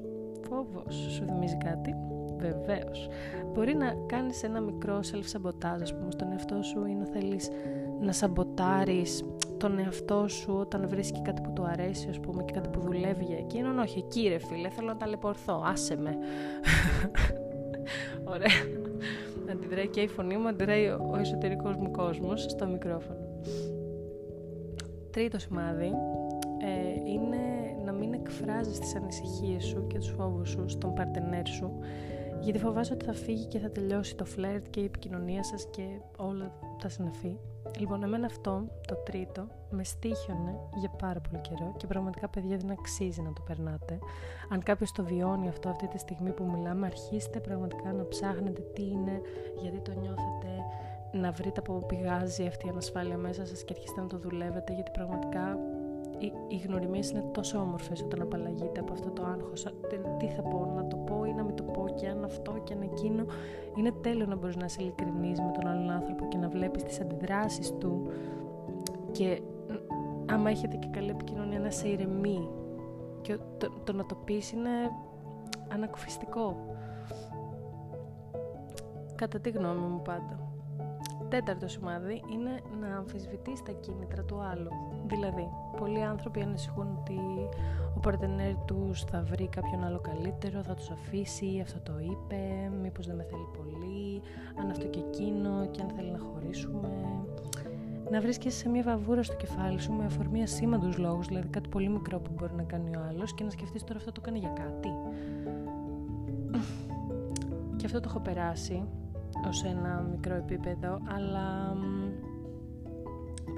Φόβος. 0.50 0.96
Σου 0.96 1.26
θυμίζει 1.26 1.58
κάτι; 1.58 1.96
Βεβαίως. 2.38 3.08
Μπορεί 3.54 3.76
να 3.76 3.96
κάνεις 4.06 4.44
ένα 4.44 4.60
μικρό 4.60 5.00
self-sabotage, 5.00 5.82
ας 5.82 5.96
πούμε, 5.96 6.12
στον 6.12 6.32
εαυτό 6.32 6.62
σου 6.62 6.86
ή 6.86 6.94
να 6.94 7.06
θέλεις 7.06 7.50
να 8.02 8.12
σαμποτάρεις 8.12 9.24
τον 9.58 9.80
εαυτό 9.80 10.28
σου 10.28 10.54
όταν 10.60 10.88
βρίσκει 10.88 11.22
κάτι 11.22 11.42
που 11.42 11.52
του 11.54 11.66
αρέσει, 11.66 12.08
ας 12.10 12.20
πούμε, 12.20 12.44
και 12.44 12.54
κάτι 12.54 12.70
που 12.70 12.80
δουλεύει 12.80 13.24
για 13.24 13.38
εκείνον. 13.38 13.80
Όχι, 13.80 14.00
εκεί 14.00 14.28
ρε 14.28 14.38
φίλε, 14.38 14.70
θέλω 14.70 14.88
να 14.88 14.98
ταλαιπωρθώ. 14.98 15.64
Άσε 15.66 15.98
με. 15.98 16.18
Ωραία. 18.34 18.84
Αντιδράει 19.52 19.88
και 19.88 20.02
η 20.02 20.08
φωνή 20.08 20.38
μου, 20.38 20.48
αντιδράει 20.48 20.88
ο 20.88 21.16
εσωτερικός 21.20 21.76
μου 21.76 21.92
κόσμος 21.92 22.42
στο 22.42 22.68
μικρόφωνο. 22.68 23.20
Τρίτο 25.12 25.40
σημάδι 25.40 25.92
ε, 26.66 27.10
είναι 27.12 27.38
να 27.86 27.92
μην 27.92 28.14
εκφράζεις 28.14 28.80
τις 28.80 28.96
ανησυχίες 28.96 29.64
σου 29.64 29.88
και 29.88 29.98
τους 29.98 30.14
φόβους 30.18 30.50
σου 30.50 30.64
στον 30.68 30.94
παρτενέρ 30.94 31.48
σου 31.48 31.80
γιατί 32.46 32.60
φοβάσαι 32.60 32.94
ότι 32.94 33.06
θα 33.06 33.14
φύγει 33.14 33.46
και 33.46 33.60
θα 33.60 33.70
τελειώσει 33.70 34.16
το 34.16 34.26
φλερτ 34.26 34.66
και 34.70 34.80
η 34.80 34.84
επικοινωνία 34.84 35.44
σας 35.44 35.68
και 35.72 35.84
όλα 36.18 36.52
τα 36.82 36.90
συναφή. 36.90 37.38
Λοιπόν, 37.78 38.04
εμένα 38.04 38.26
αυτό, 38.26 38.64
το 38.88 38.96
τρίτο, 38.96 39.48
με 39.70 39.84
στήχιωνε 39.84 40.60
για 40.76 40.90
πάρα 40.90 41.20
πολύ 41.20 41.42
καιρό 41.42 41.74
και 41.78 41.88
πραγματικά 41.88 42.30
παιδιά 42.30 42.58
δεν 42.58 42.72
αξίζει 42.72 43.22
να 43.22 43.34
το 43.34 43.42
περνάτε. 43.42 44.00
Αν 44.50 44.64
κάποιος 44.64 44.92
το 44.92 45.04
βιώνει 45.04 45.48
αυτό 45.48 45.70
αυτή 45.70 45.88
τη 45.88 45.98
στιγμή 45.98 46.32
που 46.32 46.44
μιλάμε, 46.44 46.86
αρχίστε 46.86 47.40
πραγματικά 47.40 47.94
να 47.94 48.08
ψάχνετε 48.08 48.62
τι 48.62 48.82
είναι, 48.82 49.22
γιατί 49.62 49.80
το 49.80 49.92
νιώθετε, 49.92 50.50
να 51.12 51.32
βρείτε 51.32 51.60
από 51.60 51.74
πού 51.74 51.86
πηγάζει 51.86 52.46
αυτή 52.46 52.68
η 52.68 52.70
ανασφάλεια 52.70 53.18
μέσα 53.18 53.46
σας 53.46 53.64
και 53.64 53.74
αρχίστε 53.78 54.02
να 54.02 54.08
το 54.08 54.18
δουλεύετε 54.18 54.74
γιατί 54.74 54.92
πραγματικά 54.92 55.58
οι, 56.18 56.32
οι 56.48 56.58
γνωριμίες 56.68 57.10
είναι 57.10 57.24
τόσο 57.32 57.60
όμορφες 57.60 58.02
όταν 58.02 58.22
απαλλαγείτε 58.22 58.80
από 58.80 58.94
αυτό 58.94 59.10
το 59.10 59.24
άγχος 59.24 59.64
τι 60.18 60.28
θα 60.28 60.42
πω, 60.42 60.72
να 60.76 60.88
το 60.88 60.96
πω 60.96 61.26
ή 61.26 61.34
να 61.34 61.44
μην 61.44 61.56
το 61.56 61.64
πω 61.64 61.86
και 61.96 62.08
αν 62.08 62.24
αυτό 62.24 62.62
και 62.64 62.74
αν 62.74 62.82
εκείνο 62.82 63.26
είναι 63.78 63.92
τέλειο 63.92 64.26
να 64.26 64.36
μπορείς 64.36 64.56
να 64.56 64.66
είσαι 64.66 64.82
ειλικρινής 64.82 65.40
με 65.40 65.52
τον 65.54 65.68
άλλον 65.68 65.90
άνθρωπο 65.90 66.28
και 66.28 66.38
να 66.38 66.50
βλέπεις 66.50 66.84
τις 66.84 67.02
αντιδράσεις 67.02 67.74
του 67.78 68.08
και 69.12 69.42
άμα 70.26 70.50
έχετε 70.50 70.76
και 70.76 70.88
καλή 70.88 71.10
επικοινωνία 71.10 71.60
να 71.60 71.70
σε 71.70 71.88
ηρεμεί 71.88 72.50
και 73.22 73.38
το, 73.58 73.70
το 73.84 73.94
να 73.94 74.06
το 74.06 74.16
πεις 74.16 74.52
είναι 74.52 74.70
ανακουφιστικό. 75.74 76.56
Κατά 79.16 79.40
τη 79.40 79.50
γνώμη 79.50 79.88
μου 79.88 80.02
πάντα. 80.02 80.45
Τέταρτο 81.36 81.68
σημάδι 81.68 82.24
είναι 82.32 82.62
να 82.82 82.98
αμφισβητείς 82.98 83.64
τα 83.64 83.72
κίνητρα 83.72 84.24
του 84.24 84.40
άλλου. 84.42 84.70
Δηλαδή, 85.08 85.50
πολλοί 85.78 86.04
άνθρωποι 86.04 86.42
ανησυχούν 86.42 86.88
ότι 87.00 87.20
ο 87.96 88.00
παρτενέρ 88.00 88.56
τους 88.66 89.04
θα 89.04 89.24
βρει 89.24 89.48
κάποιον 89.48 89.84
άλλο 89.84 90.00
καλύτερο, 90.00 90.64
θα 90.64 90.74
τους 90.74 90.90
αφήσει, 90.90 91.60
αυτό 91.62 91.80
το 91.80 91.94
είπε, 92.00 92.72
μήπως 92.82 93.08
δεν 93.08 93.16
με 93.16 93.24
θέλει 93.24 93.48
πολύ, 93.58 94.22
αν 94.60 94.70
αυτό 94.70 94.86
και 94.88 95.00
εκείνο 95.00 95.68
και 95.72 95.82
αν 95.82 95.90
θέλει 95.96 96.12
να 96.12 96.20
χωρίσουμε. 96.20 96.90
Να 98.12 98.22
βρίσκεσαι 98.22 98.58
σε 98.58 98.70
μια 98.70 98.84
βαβούρα 98.84 99.24
στο 99.24 99.36
κεφάλι 99.36 99.80
σου 99.80 99.92
με 99.94 100.06
αφορμή 100.06 100.44
ασήμαντους 100.44 100.98
λόγους, 100.98 101.28
δηλαδή 101.28 101.48
κάτι 101.48 101.70
πολύ 101.70 101.90
μικρό 101.90 102.20
που 102.20 102.32
μπορεί 102.36 102.54
να 102.54 102.64
κάνει 102.64 102.96
ο 102.96 103.00
άλλος 103.10 103.34
και 103.34 103.44
να 103.44 103.50
σκεφτείς 103.50 103.84
τώρα 103.84 104.00
αυτό 104.00 104.12
το 104.12 104.22
κάνει 104.22 104.40
για 104.40 104.54
κάτι. 104.56 104.90
Και 107.76 107.86
αυτό 107.86 108.00
το 108.00 108.06
έχω 108.10 108.20
περάσει 108.20 108.84
ως 109.48 109.64
ένα 109.64 110.08
μικρό 110.12 110.36
επίπεδο, 110.36 111.02
αλλά 111.16 111.78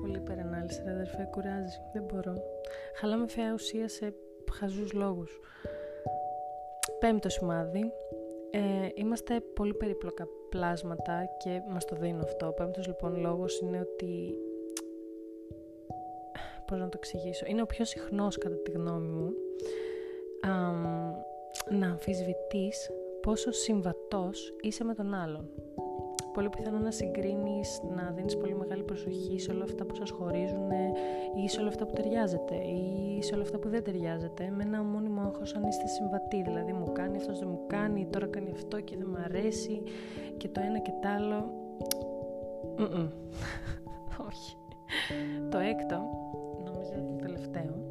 πολύ 0.02 0.18
υπερανάλυση 0.18 0.82
ρε 0.86 0.92
αδερφέ, 0.92 1.28
κουράζεις, 1.32 1.82
δεν 1.94 2.04
μπορώ. 2.04 2.34
Χαλάμε 2.96 3.28
φαία 3.28 3.54
ουσία 3.54 3.88
σε 3.88 4.14
χαζούς 4.52 4.94
λόγους. 4.94 5.40
Πέμπτο 7.00 7.30
σημάδι, 7.30 7.92
ε, 8.52 8.90
είμαστε 8.94 9.40
πολύ 9.40 9.74
περίπλοκα 9.74 10.28
πλάσματα 10.50 11.26
και 11.38 11.62
μας 11.70 11.86
το 11.86 11.96
δίνω 11.96 12.24
αυτό. 12.24 12.48
Ο 12.48 12.52
πέμπτος 12.52 12.88
λοιπόν 12.88 13.20
λόγος 13.20 13.60
είναι 13.60 13.80
ότι 13.80 14.36
πώς 16.66 16.80
να 16.80 16.90
το 16.90 16.98
εξηγήσω, 16.98 17.46
είναι 17.48 17.62
ο 17.62 17.66
πιο 17.66 17.86
συχνός 17.86 18.38
κατά 18.38 18.56
τη 18.56 18.72
γνώμη 18.72 19.08
μου 19.08 19.34
να 21.70 21.88
αμφισβητείς 21.88 22.92
πόσο 23.22 23.52
συμβατός 23.52 24.54
είσαι 24.62 24.84
με 24.84 24.94
τον 24.94 25.14
άλλον. 25.14 25.50
Πολύ 26.34 26.50
πιθανό 26.50 26.78
να 26.80 26.92
συγκρίνεις, 26.92 27.82
να 27.96 28.12
δίνεις 28.16 28.38
πολύ 28.38 28.56
μεγάλη 28.56 28.84
προσοχή 28.84 29.40
σε 29.40 29.52
όλα 29.52 29.64
αυτά 29.64 29.86
που 29.86 29.96
σας 29.96 30.10
χωρίζουν 30.10 30.70
ή 31.44 31.50
σε 31.50 31.60
όλα 31.60 31.70
αυτά 31.70 31.86
που 31.86 31.94
ταιριάζεται 31.94 32.56
ή 32.56 33.22
σε 33.22 33.34
όλα 33.34 33.44
αυτά 33.44 33.58
που 33.58 33.70
δεν 33.70 33.84
ταιριάζεται 33.84 34.54
με 34.56 34.64
ένα 34.64 34.84
μόνιμο 34.84 35.22
άγχος 35.22 35.56
αν 35.56 35.64
είστε 35.64 35.88
συμβατοί. 35.88 36.42
Δηλαδή 36.42 36.74
μου 36.74 36.92
κάνει, 36.92 37.18
αυτός 37.18 37.40
δεν 37.40 37.48
μου 37.48 37.60
κάνει, 37.68 38.08
τώρα 38.10 38.28
κάνει 38.28 38.52
αυτό 38.52 38.80
και 38.80 38.98
δεν 38.98 39.08
μου 39.10 39.24
αρέσει 39.24 39.82
και 40.38 40.48
το 40.48 40.62
ένα 40.62 40.80
και 40.80 40.92
το 41.02 41.08
άλλο. 41.08 41.54
Όχι. 44.28 44.56
Το 45.50 45.58
έκτο, 45.58 46.02
νομίζω 46.66 46.92
το 46.92 47.16
τελευταίο, 47.22 47.87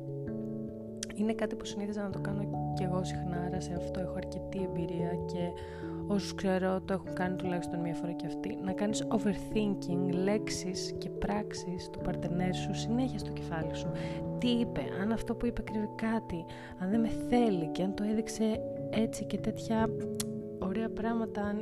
είναι 1.17 1.33
κάτι 1.33 1.55
που 1.55 1.65
συνήθιζα 1.65 2.03
να 2.03 2.11
το 2.11 2.21
κάνω 2.21 2.73
και 2.77 2.85
εγώ 2.85 3.05
συχνά, 3.05 3.37
άρα 3.47 3.61
σε 3.61 3.73
αυτό 3.77 4.01
έχω 4.01 4.15
αρκετή 4.17 4.63
εμπειρία 4.63 5.11
και 5.27 5.51
όσους 6.07 6.35
ξέρω 6.35 6.81
το 6.81 6.93
έχουν 6.93 7.13
κάνει 7.15 7.37
τουλάχιστον 7.37 7.81
μία 7.81 7.95
φορά 7.95 8.13
και 8.13 8.27
αυτοί, 8.27 8.59
να 8.65 8.73
κάνεις 8.73 9.05
overthinking 9.09 10.13
λέξεις 10.25 10.95
και 10.99 11.09
πράξεις 11.09 11.91
του 11.91 11.99
παρτενέρ 11.99 12.55
σου 12.55 12.75
συνέχεια 12.75 13.19
στο 13.19 13.31
κεφάλι 13.33 13.75
σου. 13.75 13.91
Τι 14.39 14.49
είπε, 14.49 14.81
αν 15.03 15.13
αυτό 15.13 15.35
που 15.35 15.47
είπε 15.47 15.63
κρύβει 15.63 15.89
κάτι, 15.95 16.45
αν 16.79 16.91
δεν 16.91 17.01
με 17.01 17.09
θέλει 17.29 17.67
και 17.67 17.83
αν 17.83 17.95
το 17.95 18.05
έδειξε 18.05 18.61
έτσι 18.91 19.25
και 19.25 19.39
τέτοια 19.39 19.89
ωραία 20.59 20.89
πράγματα, 20.89 21.55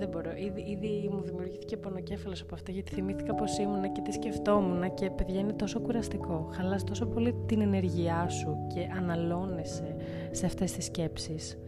δεν 0.00 0.08
μπορώ. 0.08 0.30
Ήδη, 0.36 0.60
ήδη 0.60 1.08
μου 1.12 1.20
δημιουργήθηκε 1.20 1.76
πονοκέφαλος 1.76 2.40
από 2.40 2.54
αυτά 2.54 2.72
γιατί 2.72 2.92
θυμήθηκα 2.92 3.34
πώ 3.34 3.44
ήμουν 3.60 3.92
και 3.92 4.00
τι 4.00 4.12
σκεφτόμουν 4.12 4.94
και 4.94 5.10
παιδιά 5.10 5.40
είναι 5.40 5.52
τόσο 5.52 5.80
κουραστικό. 5.80 6.50
Χαλάς 6.52 6.84
τόσο 6.84 7.06
πολύ 7.06 7.34
την 7.46 7.60
ενεργειά 7.60 8.28
σου 8.28 8.56
και 8.74 8.88
αναλώνεσαι 8.96 9.96
σε 10.30 10.46
αυτές 10.46 10.72
τις 10.72 10.84
σκέψεις. 10.84 11.58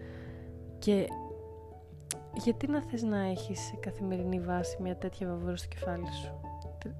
Και 0.79 1.07
γιατί 2.35 2.67
να 2.67 2.83
θες 2.83 3.03
να 3.03 3.19
έχεις 3.19 3.61
σε 3.61 3.77
καθημερινή 3.81 4.41
βάση 4.41 4.77
μια 4.83 4.97
τέτοια 4.97 5.29
βαβούρα 5.29 5.57
στο 5.57 5.69
κεφάλι 5.69 6.07
σου; 6.23 6.41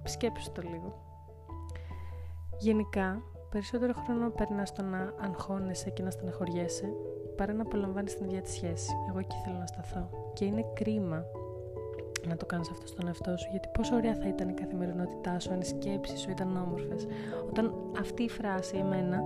Σκέψου 0.05 0.53
το 0.53 0.63
λίγο. 0.63 1.11
Γενικά, 2.59 3.23
περισσότερο 3.51 3.93
χρόνο 3.93 4.31
περνάς 4.31 4.69
στο 4.69 4.83
να 4.83 5.13
αγχώνεσαι 5.21 5.91
και 5.91 6.03
να 6.03 6.11
στεναχωριέσαι 6.11 6.87
παρά 7.37 7.53
να 7.53 7.63
απολαμβάνεις 7.63 8.17
την 8.17 8.27
ίδια 8.27 8.41
της 8.41 8.53
σχέση. 8.53 8.91
Εγώ 9.09 9.19
εκεί 9.19 9.37
θέλω 9.45 9.59
να 9.59 9.67
σταθώ. 9.67 10.09
Και 10.33 10.45
είναι 10.45 10.65
κρίμα 10.75 11.25
να 12.29 12.37
το 12.37 12.47
κάνεις 12.47 12.71
αυτό 12.71 12.87
στον 12.87 13.07
εαυτό 13.07 13.37
σου, 13.37 13.49
γιατί 13.51 13.69
πόσο 13.73 13.97
ωραία 13.97 14.15
θα 14.15 14.29
ήταν 14.29 14.49
η 14.49 14.53
καθημερινότητά 14.53 15.39
σου 15.39 15.53
αν 15.53 15.61
οι 15.61 15.65
σκέψεις 15.65 16.21
σου 16.21 16.31
ήταν 16.31 16.57
όμορφες. 16.57 17.07
Όταν 17.49 17.75
αυτή 18.01 18.23
η 18.23 18.29
φράση 18.29 18.77
εμένα 18.77 19.23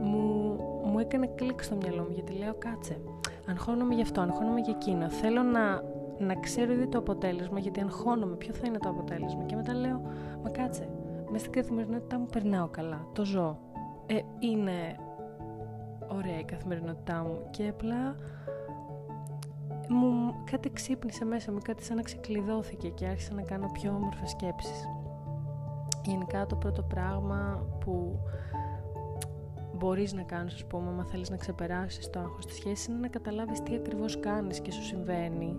μου, 0.00 0.56
μου 0.84 0.98
έκανε 0.98 1.26
κλικ 1.34 1.62
στο 1.62 1.76
μυαλό 1.76 2.02
μου, 2.02 2.10
γιατί 2.14 2.32
λέω 2.32 2.54
κάτσε, 2.58 3.00
αγχώνομαι 3.48 3.94
γι' 3.94 4.02
αυτό, 4.02 4.20
αγχώνομαι 4.20 4.60
για 4.60 4.74
εκείνο, 4.80 5.08
θέλω 5.08 5.42
να, 5.42 5.82
να 6.18 6.34
ξέρω 6.34 6.72
ήδη 6.72 6.86
το 6.86 6.98
αποτέλεσμα, 6.98 7.58
γιατί 7.58 7.80
αγχώνομαι, 7.80 8.36
ποιο 8.36 8.54
θα 8.54 8.66
είναι 8.66 8.78
το 8.78 8.88
αποτέλεσμα; 8.88 9.44
Και 9.44 9.56
μετά 9.56 9.74
λέω, 9.74 10.00
μα 10.42 10.50
κάτσε, 10.50 10.88
μέσα 11.30 11.38
στην 11.38 11.52
καθημερινότητά 11.52 12.18
μου 12.18 12.26
περνάω 12.32 12.68
καλά, 12.68 13.06
το 13.12 13.24
ζω. 13.24 13.58
Ε, 14.06 14.18
είναι 14.38 14.96
ωραία 16.12 16.38
η 16.38 16.44
καθημερινότητά 16.44 17.22
μου 17.22 17.38
και 17.50 17.68
απλά 17.68 18.16
μου 19.88 20.34
κάτι 20.50 20.70
ξύπνησε 20.70 21.24
μέσα 21.24 21.52
μου, 21.52 21.58
κάτι 21.64 21.84
σαν 21.84 21.96
να 21.96 22.02
ξεκλειδώθηκε 22.02 22.88
και 22.88 23.06
άρχισα 23.06 23.34
να 23.34 23.42
κάνω 23.42 23.70
πιο 23.72 23.94
όμορφες 23.94 24.30
σκέψεις. 24.30 24.88
Γενικά 26.04 26.46
το 26.46 26.56
πρώτο 26.56 26.82
πράγμα 26.82 27.66
που 27.80 28.20
μπορείς 29.74 30.12
να 30.12 30.22
κάνεις, 30.22 30.54
ας 30.54 30.64
πούμε, 30.64 30.88
αν 30.88 31.06
θέλεις 31.06 31.30
να 31.30 31.36
ξεπεράσεις 31.36 32.10
το 32.10 32.20
άγχος 32.20 32.46
της 32.46 32.56
σχέσης 32.56 32.86
είναι 32.86 32.98
να 32.98 33.08
καταλάβεις 33.08 33.62
τι 33.62 33.74
ακριβώς 33.74 34.20
κάνεις 34.20 34.60
και 34.60 34.70
σου 34.70 34.82
συμβαίνει 34.82 35.56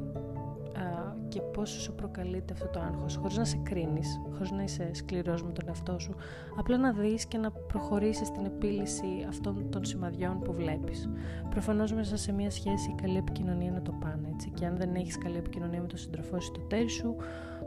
και 1.34 1.42
πόσο 1.42 1.80
σου 1.80 1.94
προκαλείται 1.94 2.54
αυτό 2.54 2.68
το 2.68 2.80
άγχος. 2.80 3.16
Χωρίς 3.16 3.38
να 3.38 3.46
σε 3.46 3.60
κρίνεις, 3.64 4.22
χωρίς 4.34 4.52
να 4.52 4.64
είσαι 4.64 4.90
σκληρός 4.94 5.44
με 5.44 5.52
τον 5.52 5.68
εαυτό 5.68 6.00
σου 6.00 6.16
απλά 6.58 6.78
να 6.78 6.92
δεις 6.92 7.26
και 7.26 7.38
να 7.38 7.52
προχωρήσεις 7.52 8.28
στην 8.28 8.46
επίλυση 8.46 9.26
αυτών 9.28 9.70
των 9.70 9.86
σημαδιών 9.86 10.40
που 10.42 10.54
βλέπεις. 10.54 11.10
Προφανώς 11.50 11.94
μέσα 11.94 12.18
σε 12.18 12.32
μια 12.32 12.52
σχέση 12.52 12.90
η 12.90 12.96
καλή 13.02 13.18
επικοινωνία 13.18 13.68
είναι 13.68 13.82
το 13.82 13.92
πάνω 14.00 14.28
έτσι. 14.34 14.50
Και 14.50 14.66
αν 14.66 14.78
δεν 14.78 14.96
έχεις 14.96 15.18
καλή 15.18 15.38
επικοινωνία 15.38 15.82
με 15.82 15.88
τον 15.88 15.98
σύντροφό 15.98 16.40
σου 16.40 16.52
το 16.52 16.60
τέρι 16.60 16.90
σου 16.90 17.16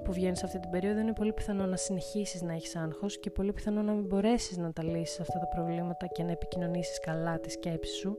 που 0.04 0.12
βγαίνεις 0.12 0.38
σε 0.38 0.44
αυτή 0.46 0.60
την 0.60 0.70
περίοδο 0.70 1.00
είναι 1.00 1.12
πολύ 1.12 1.32
πιθανό 1.32 1.66
να 1.66 1.76
συνεχίσεις 1.76 2.42
να 2.42 2.52
έχεις 2.52 2.76
άγχος 2.76 3.18
και 3.20 3.30
πολύ 3.30 3.52
πιθανό 3.52 3.82
να 3.82 3.92
μην 3.92 4.04
μπορέσεις 4.04 4.56
να 4.56 4.72
τα 4.72 4.82
λύσεις 4.82 5.20
αυτά 5.20 5.38
τα 5.38 5.46
προβλήματα 5.46 6.06
και 6.06 6.22
να 6.22 6.30
επικοινωνήσεις 6.30 7.00
καλά 7.00 7.40
τη 7.40 7.50
σκέψη 7.50 7.94
σου. 7.94 8.18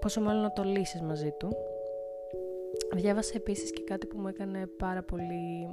Πόσο 0.00 0.20
μάλλον 0.20 0.42
να 0.42 0.52
το 0.52 0.62
λύσεις 0.62 1.00
μαζί 1.00 1.34
του 1.38 1.48
Διάβασα 2.94 3.32
επίσης 3.36 3.70
και 3.70 3.82
κάτι 3.82 4.06
που 4.06 4.18
μου 4.18 4.28
έκανε 4.28 4.66
πάρα 4.66 5.02
πολύ 5.02 5.68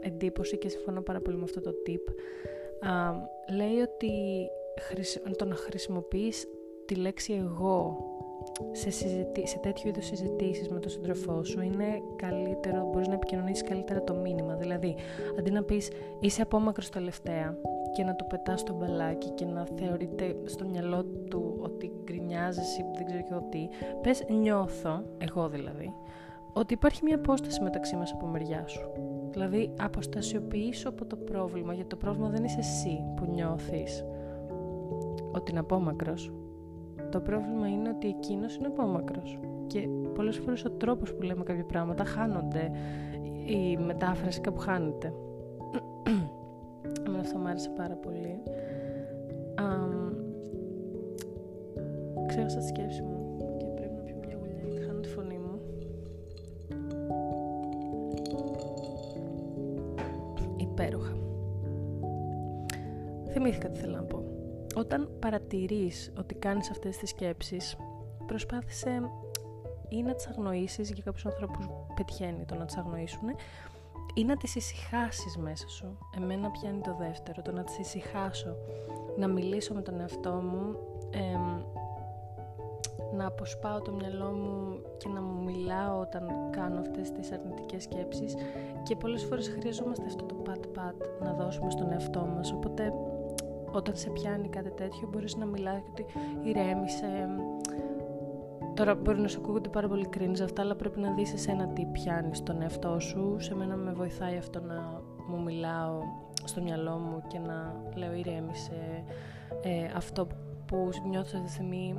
εντύπωση 0.00 0.58
και 0.58 0.68
συμφωνώ 0.68 1.02
πάρα 1.02 1.20
πολύ 1.20 1.36
με 1.36 1.42
αυτό 1.42 1.60
το 1.60 1.70
tip. 1.86 2.12
λέει 3.56 3.80
ότι 3.80 4.10
το 5.36 5.44
να 5.44 5.54
χρησιμοποιείς 5.54 6.46
τη 6.84 6.94
λέξη 6.94 7.32
εγώ 7.32 7.96
σε, 8.72 8.90
συζητή, 8.90 9.46
σε 9.46 9.58
τέτοιου 9.58 9.88
είδους 9.88 10.06
συζητήσεις 10.06 10.68
με 10.68 10.78
τον 10.78 10.90
σύντροφό 10.90 11.44
σου 11.44 11.60
είναι 11.60 12.02
καλύτερο, 12.16 12.90
μπορείς 12.92 13.08
να 13.08 13.14
επικοινωνήσεις 13.14 13.68
καλύτερα 13.68 14.02
το 14.02 14.14
μήνυμα. 14.14 14.54
Δηλαδή, 14.54 14.96
αντί 15.38 15.50
να 15.50 15.62
πεις 15.62 15.90
είσαι 16.20 16.42
απόμακρος 16.42 16.90
τελευταία 16.90 17.58
και 17.94 18.04
να 18.04 18.14
του 18.14 18.26
πετάς 18.26 18.62
το 18.62 18.74
μπαλάκι 18.74 19.30
και 19.30 19.44
να 19.44 19.66
θεωρείται 19.76 20.36
στο 20.44 20.64
μυαλό 20.64 21.04
του 21.04 21.56
ότι 21.58 21.92
γκρινιάζεσαι 22.04 22.80
ή 22.80 22.84
δεν 22.96 23.06
ξέρω 23.06 23.22
και 23.22 23.28
εγώ 23.30 23.46
τι, 23.50 23.68
πες 24.02 24.24
νιώθω, 24.28 25.02
εγώ 25.18 25.48
δηλαδή, 25.48 25.94
ότι 26.52 26.74
υπάρχει 26.74 27.04
μια 27.04 27.16
απόσταση 27.16 27.62
μεταξύ 27.62 27.96
μας 27.96 28.12
από 28.12 28.26
μεριά 28.26 28.66
σου. 28.66 28.90
Δηλαδή, 29.30 29.72
αποστασιοποιήσω 29.80 30.88
από 30.88 31.04
το 31.04 31.16
πρόβλημα, 31.16 31.74
γιατί 31.74 31.88
το 31.88 31.96
πρόβλημα 31.96 32.28
δεν 32.28 32.44
είσαι 32.44 32.58
εσύ 32.58 33.04
που 33.16 33.24
νιώθεις 33.24 34.04
ότι 35.32 35.50
είναι 35.50 35.60
απόμακρος. 35.60 36.32
Το 37.10 37.20
πρόβλημα 37.20 37.68
είναι 37.68 37.88
ότι 37.88 38.08
εκείνος 38.08 38.56
είναι 38.56 38.66
απόμακρος. 38.66 39.38
Και 39.66 39.88
πολλές 40.14 40.38
φορές 40.38 40.64
ο 40.64 40.70
τρόπος 40.70 41.14
που 41.14 41.22
λέμε 41.22 41.42
κάποια 41.42 41.64
πράγματα 41.64 42.04
χάνονται, 42.04 42.70
η 43.46 43.76
μετάφραση 43.76 44.40
κάπου 44.40 44.60
χάνεται. 44.60 45.12
Εμένα 47.24 47.36
αυτό 47.36 47.38
μου 47.38 47.48
άρεσε 47.48 47.70
πάρα 47.76 47.94
πολύ. 47.94 48.42
Um, 49.58 50.12
ξέχασα 52.26 52.58
τη 52.58 52.66
σκέψη 52.66 53.02
μου 53.02 53.36
και 53.58 53.66
πρέπει 53.66 53.94
να 53.94 54.02
πιω 54.02 54.16
μια 54.26 54.36
γουλιά 54.36 54.68
γιατί 54.68 54.86
χάνω 54.86 55.00
τη 55.00 55.08
φωνή 55.08 55.38
μου. 55.38 55.60
Υπέροχα. 60.56 61.16
Θυμήθηκα 63.30 63.68
τι 63.68 63.78
θέλω 63.78 63.96
να 63.96 64.02
πω. 64.02 64.24
Όταν 64.76 65.10
παρατηρείς 65.20 66.12
ότι 66.18 66.34
κάνεις 66.34 66.70
αυτές 66.70 66.96
τις 66.96 67.08
σκέψεις, 67.08 67.76
προσπάθησε 68.26 69.00
ή 69.88 70.02
να 70.02 70.14
τις 70.14 70.26
αγνοήσεις, 70.26 70.90
για 70.90 71.02
κάποιους 71.04 71.26
ανθρώπους 71.26 71.68
πετυχαίνει 71.94 72.44
το 72.44 72.54
να 72.54 72.64
τις 72.64 72.76
αγνοήσουν, 72.76 73.28
ή 74.14 74.24
να 74.24 74.36
τις 74.36 74.54
ησυχάσεις 74.54 75.36
μέσα 75.36 75.68
σου. 75.68 75.98
Εμένα 76.16 76.50
πιάνει 76.50 76.80
το 76.80 76.96
δεύτερο, 76.98 77.42
το 77.42 77.52
να 77.52 77.64
τις 77.64 77.78
ησυχάσω. 77.78 78.56
Να 79.16 79.28
μιλήσω 79.28 79.74
με 79.74 79.82
τον 79.82 80.00
εαυτό 80.00 80.30
μου, 80.30 80.76
να 83.16 83.26
αποσπάω 83.26 83.80
το 83.80 83.92
μυαλό 83.92 84.30
μου 84.30 84.82
και 84.96 85.08
να 85.08 85.20
μου 85.20 85.42
μιλάω 85.42 86.00
όταν 86.00 86.28
κάνω 86.50 86.80
αυτές 86.80 87.10
τις 87.10 87.32
αρνητικές 87.32 87.82
σκέψεις 87.82 88.34
και 88.82 88.96
πολλές 88.96 89.24
φορές 89.24 89.48
χρειαζόμαστε 89.48 90.04
αυτό 90.06 90.24
το 90.24 90.34
πατ-πατ 90.34 91.02
να 91.20 91.32
δώσουμε 91.32 91.70
στον 91.70 91.92
εαυτό 91.92 92.28
μας 92.36 92.52
οπότε 92.52 92.92
όταν 93.72 93.96
σε 93.96 94.10
πιάνει 94.10 94.48
κάτι 94.48 94.70
τέτοιο 94.70 95.08
μπορείς 95.12 95.36
να 95.36 95.46
μιλάς 95.46 95.80
και 95.82 95.88
ότι 95.90 96.04
ηρέμησε 96.48 97.28
Τώρα 98.74 98.94
μπορεί 98.94 99.20
να 99.20 99.28
σου 99.28 99.38
ακούγονται 99.38 99.68
πάρα 99.68 99.88
πολύ 99.88 100.08
cringe 100.16 100.40
αυτά, 100.42 100.62
αλλά 100.62 100.74
πρέπει 100.74 101.00
να 101.00 101.12
δεις 101.12 101.32
εσένα 101.32 101.68
τι 101.68 101.84
πιάνεις 101.84 102.38
στον 102.38 102.62
εαυτό 102.62 103.00
σου. 103.00 103.36
Σε 103.38 103.54
μένα 103.54 103.76
με 103.76 103.92
βοηθάει 103.92 104.36
αυτό 104.36 104.60
να 104.60 105.02
μου 105.28 105.42
μιλάω 105.42 106.00
στο 106.44 106.62
μυαλό 106.62 106.96
μου 106.98 107.22
και 107.26 107.38
να 107.38 107.82
λέω 107.94 108.12
ηρέμησε. 108.12 109.04
Ε, 109.62 109.96
αυτό 109.96 110.26
που 110.66 110.88
νιώθω 111.08 111.30
αυτή 111.34 111.46
τη 111.46 111.50
στιγμή 111.50 111.94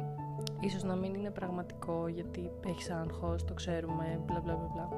ίσως 0.59 0.83
να 0.83 0.95
μην 0.95 1.13
είναι 1.13 1.29
πραγματικό 1.29 2.07
γιατί 2.07 2.51
έχεις 2.67 2.89
άγχος, 2.89 3.45
το 3.45 3.53
ξέρουμε, 3.53 4.19
μπλα 4.25 4.39
μπλα 4.39 4.55
μπλα. 4.73 4.89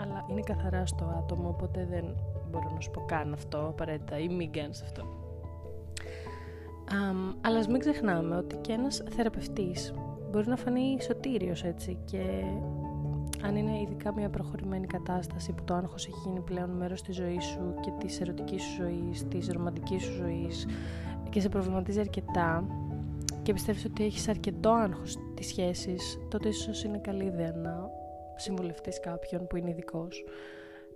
Αλλά 0.00 0.26
είναι 0.30 0.40
καθαρά 0.40 0.86
στο 0.86 1.14
άτομο, 1.18 1.48
οπότε 1.48 1.86
δεν 1.90 2.16
μπορώ 2.50 2.70
να 2.74 2.80
σου 2.80 2.90
πω 2.90 3.04
καν 3.06 3.32
αυτό 3.32 3.58
απαραίτητα 3.58 4.18
ή 4.18 4.28
μην 4.28 4.52
κάνεις 4.52 4.82
αυτό. 4.82 5.02
Um, 6.90 7.34
αλλά 7.40 7.58
ας 7.58 7.68
μην 7.68 7.78
ξεχνάμε 7.80 8.36
ότι 8.36 8.56
και 8.56 8.72
ένας 8.72 9.02
θεραπευτής 9.10 9.94
μπορεί 10.30 10.48
να 10.48 10.56
φανεί 10.56 10.96
σωτήριος 11.00 11.64
έτσι 11.64 11.98
και 12.04 12.20
αν 13.42 13.56
είναι 13.56 13.80
ειδικά 13.80 14.14
μια 14.14 14.30
προχωρημένη 14.30 14.86
κατάσταση 14.86 15.52
που 15.52 15.64
το 15.64 15.74
άγχος 15.74 16.06
έχει 16.06 16.18
γίνει 16.24 16.40
πλέον 16.40 16.70
μέρος 16.70 17.02
της 17.02 17.16
ζωής 17.16 17.44
σου 17.44 17.74
και 17.80 17.90
της 17.98 18.20
ερωτικής 18.20 18.62
σου 18.62 18.82
ζωής, 18.82 19.28
της 19.28 19.48
ρομαντικής 19.48 20.02
σου 20.02 20.12
ζωής 20.12 20.66
και 21.30 21.40
σε 21.40 21.48
προβληματίζει 21.48 22.00
αρκετά 22.00 22.64
και 23.42 23.52
πιστεύεις 23.52 23.84
ότι 23.84 24.04
έχεις 24.04 24.28
αρκετό 24.28 24.70
άγχος 24.70 25.16
της 25.34 25.46
σχέσης, 25.46 26.18
τότε 26.28 26.48
ίσως 26.48 26.84
είναι 26.84 26.98
καλή 26.98 27.24
ιδέα 27.24 27.52
να 27.52 27.90
συμβουλευτείς 28.36 29.00
κάποιον 29.00 29.46
που 29.46 29.56
είναι 29.56 29.70
ειδικός. 29.70 30.24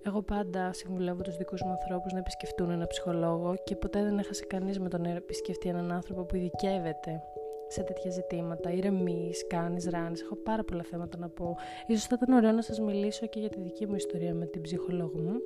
Εγώ 0.07 0.23
πάντα 0.23 0.73
συμβουλεύω 0.73 1.23
τους 1.23 1.37
δικούς 1.37 1.63
μου 1.63 1.71
ανθρώπους 1.71 2.13
να 2.13 2.19
επισκεφτούν 2.19 2.71
ένα 2.71 2.87
ψυχολόγο 2.87 3.55
και 3.65 3.77
ποτέ 3.77 4.03
δεν 4.03 4.19
έχασε 4.19 4.45
κανείς 4.45 4.81
με 4.81 4.89
τον 4.89 5.01
να 5.01 5.11
επισκεφτεί 5.11 5.69
έναν 5.69 5.93
άνθρωπο 5.93 6.25
που 6.25 6.37
ειδικεύεται 6.37 7.23
σε 7.69 7.83
τέτοια 7.83 8.11
ζητήματα. 8.11 8.71
Ηρεμείς, 8.71 9.47
κάνεις, 9.47 9.89
ράνεις. 9.89 10.23
Έχω 10.23 10.37
πάρα 10.37 10.65
πολλά 10.65 10.83
θέματα 10.83 11.19
να 11.19 11.29
πω. 11.29 11.57
σω 11.89 12.07
θα 12.09 12.19
ήταν 12.23 12.37
ωραίο 12.37 12.53
να 12.53 12.63
σας 12.63 12.81
μιλήσω 12.81 13.27
και 13.27 13.41
για 13.41 13.49
τη 13.49 13.61
δική 13.61 13.87
μου 13.87 13.95
ιστορία 13.95 14.35
με 14.35 14.47
την 14.47 14.61
ψυχολόγο 14.61 15.19
μου 15.19 15.41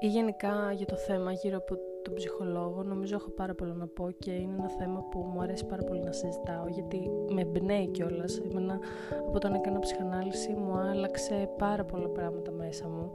ή 0.00 0.06
γενικά 0.06 0.72
για 0.72 0.86
το 0.86 0.96
θέμα 0.96 1.32
γύρω 1.32 1.56
από 1.56 1.78
τον 2.02 2.14
ψυχολόγο. 2.14 2.82
Νομίζω 2.82 3.14
έχω 3.14 3.30
πάρα 3.30 3.54
πολλά 3.54 3.74
να 3.74 3.86
πω 3.86 4.10
και 4.18 4.30
είναι 4.30 4.54
ένα 4.58 4.68
θέμα 4.68 5.04
που 5.10 5.18
μου 5.18 5.40
αρέσει 5.40 5.66
πάρα 5.66 5.82
πολύ 5.82 6.00
να 6.00 6.12
συζητάω 6.12 6.66
γιατί 6.68 7.10
με 7.28 7.40
εμπνέει 7.40 7.86
κιόλας. 7.86 8.38
Εμένα 8.38 8.78
από 9.10 9.32
όταν 9.34 9.54
έκανα 9.54 9.78
ψυχανάλυση 9.78 10.52
μου 10.52 10.72
άλλαξε 10.72 11.50
πάρα 11.58 11.84
πολλά 11.84 12.08
πράγματα 12.08 12.50
μέσα 12.50 12.88
μου. 12.88 13.12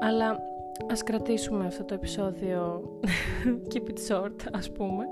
Αλλά 0.00 0.40
ας 0.90 1.02
κρατήσουμε 1.02 1.66
αυτό 1.66 1.84
το 1.84 1.94
επεισόδιο 1.94 2.90
keep 3.72 3.88
it 3.90 4.08
short 4.08 4.36
ας 4.52 4.70
πούμε 4.70 5.04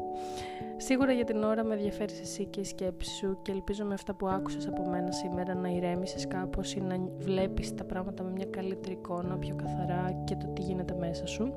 Σίγουρα 0.83 1.13
για 1.13 1.25
την 1.25 1.43
ώρα 1.43 1.65
με 1.65 1.75
ενδιαφέρεις 1.75 2.21
εσύ 2.21 2.45
και 2.45 2.61
η 2.61 2.65
σκέψη 2.65 3.15
σου 3.15 3.39
και 3.43 3.53
ελπίζω 3.53 3.85
με 3.85 3.95
αυτά 3.95 4.15
που 4.15 4.29
άκουσες 4.29 4.67
από 4.67 4.89
μένα 4.91 5.13
σήμερα 5.13 5.55
να 5.55 5.69
ηρέμησες 5.69 6.27
κάπως 6.27 6.75
ή 6.75 6.81
να 6.81 6.97
βλέπεις 7.19 7.75
τα 7.75 7.85
πράγματα 7.85 8.23
με 8.23 8.31
μια 8.31 8.47
καλύτερη 8.51 8.95
εικόνα, 8.95 9.39
πιο 9.39 9.55
καθαρά 9.55 10.23
και 10.25 10.37
το 10.37 10.47
τι 10.47 10.63
γίνεται 10.63 10.95
μέσα 10.99 11.27
σου. 11.27 11.53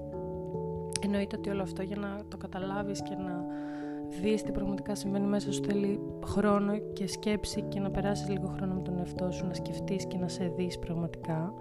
Εννοείται 1.02 1.36
ότι 1.38 1.50
όλο 1.50 1.62
αυτό 1.62 1.82
για 1.82 1.96
να 1.96 2.22
το 2.28 2.38
καταλάβεις 2.38 3.02
και 3.02 3.16
να 3.16 3.46
δεις 4.22 4.44
τι 4.44 4.52
πραγματικά 4.52 4.96
συμβαίνει 4.96 5.26
μέσα 5.26 5.52
σου 5.52 5.64
θέλει 5.64 6.00
χρόνο 6.26 6.78
και 6.94 7.08
σκέψη 7.08 7.62
και 7.62 7.80
να 7.80 7.92
περάσεις 7.92 8.30
λίγο 8.30 8.48
χρόνο 8.48 8.74
με 8.74 8.82
τον 8.82 8.98
εαυτό 8.98 9.32
σου, 9.32 9.46
να 9.48 9.54
σκεφτείς 9.54 10.06
και 10.06 10.18
να 10.18 10.28
σε 10.28 10.54
δεις 10.56 10.80
πραγματικά. 10.80 11.54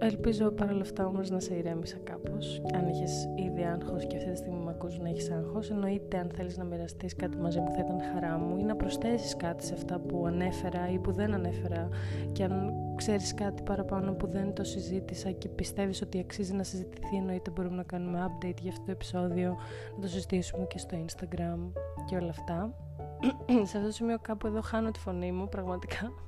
Ελπίζω 0.00 0.50
παρόλα 0.50 0.80
αυτά 0.80 1.06
όμως 1.06 1.30
να 1.30 1.40
σε 1.40 1.54
ηρέμησα 1.54 1.96
κάπως. 2.04 2.60
Αν 2.74 2.86
έχει 2.86 3.04
ήδη 3.44 3.62
άγχος 3.62 4.06
και 4.06 4.16
αυτή 4.16 4.30
τη 4.30 4.36
στιγμή 4.36 4.64
με 4.64 4.70
ακούς 4.70 4.98
να 4.98 5.08
έχεις 5.08 5.30
άγχος, 5.30 5.70
εννοείται 5.70 6.18
αν 6.18 6.30
θέλεις 6.34 6.56
να 6.58 6.64
μοιραστείς 6.64 7.16
κάτι 7.16 7.36
μαζί 7.36 7.60
μου 7.60 7.70
θα 7.70 7.80
ήταν 7.80 8.00
χαρά 8.12 8.38
μου 8.38 8.56
ή 8.56 8.62
να 8.62 8.76
προσθέσεις 8.76 9.36
κάτι 9.36 9.64
σε 9.64 9.74
αυτά 9.74 9.98
που 9.98 10.26
ανέφερα 10.26 10.90
ή 10.90 10.98
που 10.98 11.12
δεν 11.12 11.34
ανέφερα. 11.34 11.88
Και 12.32 12.44
αν 12.44 12.72
ξέρεις 12.96 13.34
κάτι 13.34 13.62
παραπάνω 13.62 14.12
που 14.12 14.26
δεν 14.26 14.52
το 14.54 14.64
συζήτησα 14.64 15.30
και 15.30 15.48
πιστεύεις 15.48 16.02
ότι 16.02 16.18
αξίζει 16.18 16.52
να 16.52 16.62
συζητηθεί, 16.62 17.16
εννοείται 17.16 17.50
μπορούμε 17.50 17.76
να 17.76 17.82
κάνουμε 17.82 18.26
update 18.26 18.60
για 18.60 18.70
αυτό 18.70 18.84
το 18.84 18.90
επεισόδιο, 18.90 19.56
να 19.96 20.00
το 20.00 20.08
συζητήσουμε 20.08 20.64
και 20.64 20.78
στο 20.78 20.98
Instagram 21.06 21.72
και 22.06 22.16
όλα 22.16 22.30
αυτά. 22.30 22.74
σε 23.68 23.76
αυτό 23.76 23.86
το 23.88 23.90
σημείο 23.92 24.18
κάπου 24.22 24.46
εδώ 24.46 24.60
χάνω 24.60 24.90
τη 24.90 24.98
φωνή 24.98 25.32
μου, 25.32 25.48
πραγματικά. 25.48 26.27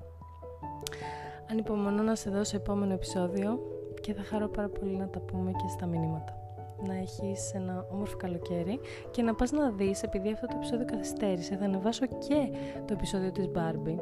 Ανυπομονώ 1.51 2.03
να 2.03 2.15
σε 2.15 2.31
δω 2.31 2.45
σε 2.45 2.57
επόμενο 2.57 2.93
επεισόδιο 2.93 3.59
και 4.01 4.15
θα 4.15 4.23
χαρώ 4.23 4.49
πάρα 4.49 4.69
πολύ 4.69 4.97
να 4.97 5.09
τα 5.09 5.21
πούμε 5.21 5.51
και 5.51 5.69
στα 5.69 5.87
μηνύματα. 5.87 6.39
Να 6.87 6.95
έχεις 6.95 7.53
ένα 7.55 7.87
όμορφο 7.93 8.17
καλοκαίρι 8.17 8.81
και 9.11 9.23
να 9.23 9.35
πας 9.35 9.51
να 9.53 9.71
δεις, 9.71 10.03
επειδή 10.03 10.33
αυτό 10.33 10.47
το 10.47 10.53
επεισόδιο 10.57 10.85
καθυστέρησε, 10.85 11.57
θα 11.57 11.65
ανεβάσω 11.65 12.07
και 12.07 12.51
το 12.87 12.93
επεισόδιο 12.93 13.33
της 13.33 13.49
Barbie. 13.55 13.99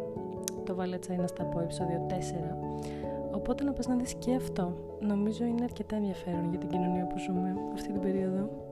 Το 0.64 0.74
βάλε 0.74 0.98
να 1.16 1.26
στα 1.26 1.44
πω, 1.44 1.60
επεισόδιο 1.60 2.06
4. 2.08 2.12
Οπότε 3.32 3.64
να 3.64 3.72
πας 3.72 3.86
να 3.86 3.96
δεις 3.96 4.14
και 4.14 4.34
αυτό. 4.34 4.74
Νομίζω 5.00 5.44
είναι 5.44 5.64
αρκετά 5.64 5.96
ενδιαφέρον 5.96 6.50
για 6.50 6.58
την 6.58 6.68
κοινωνία 6.68 7.06
που 7.06 7.18
ζούμε 7.18 7.54
αυτή 7.72 7.92
την 7.92 8.00
περίοδο. 8.00 8.67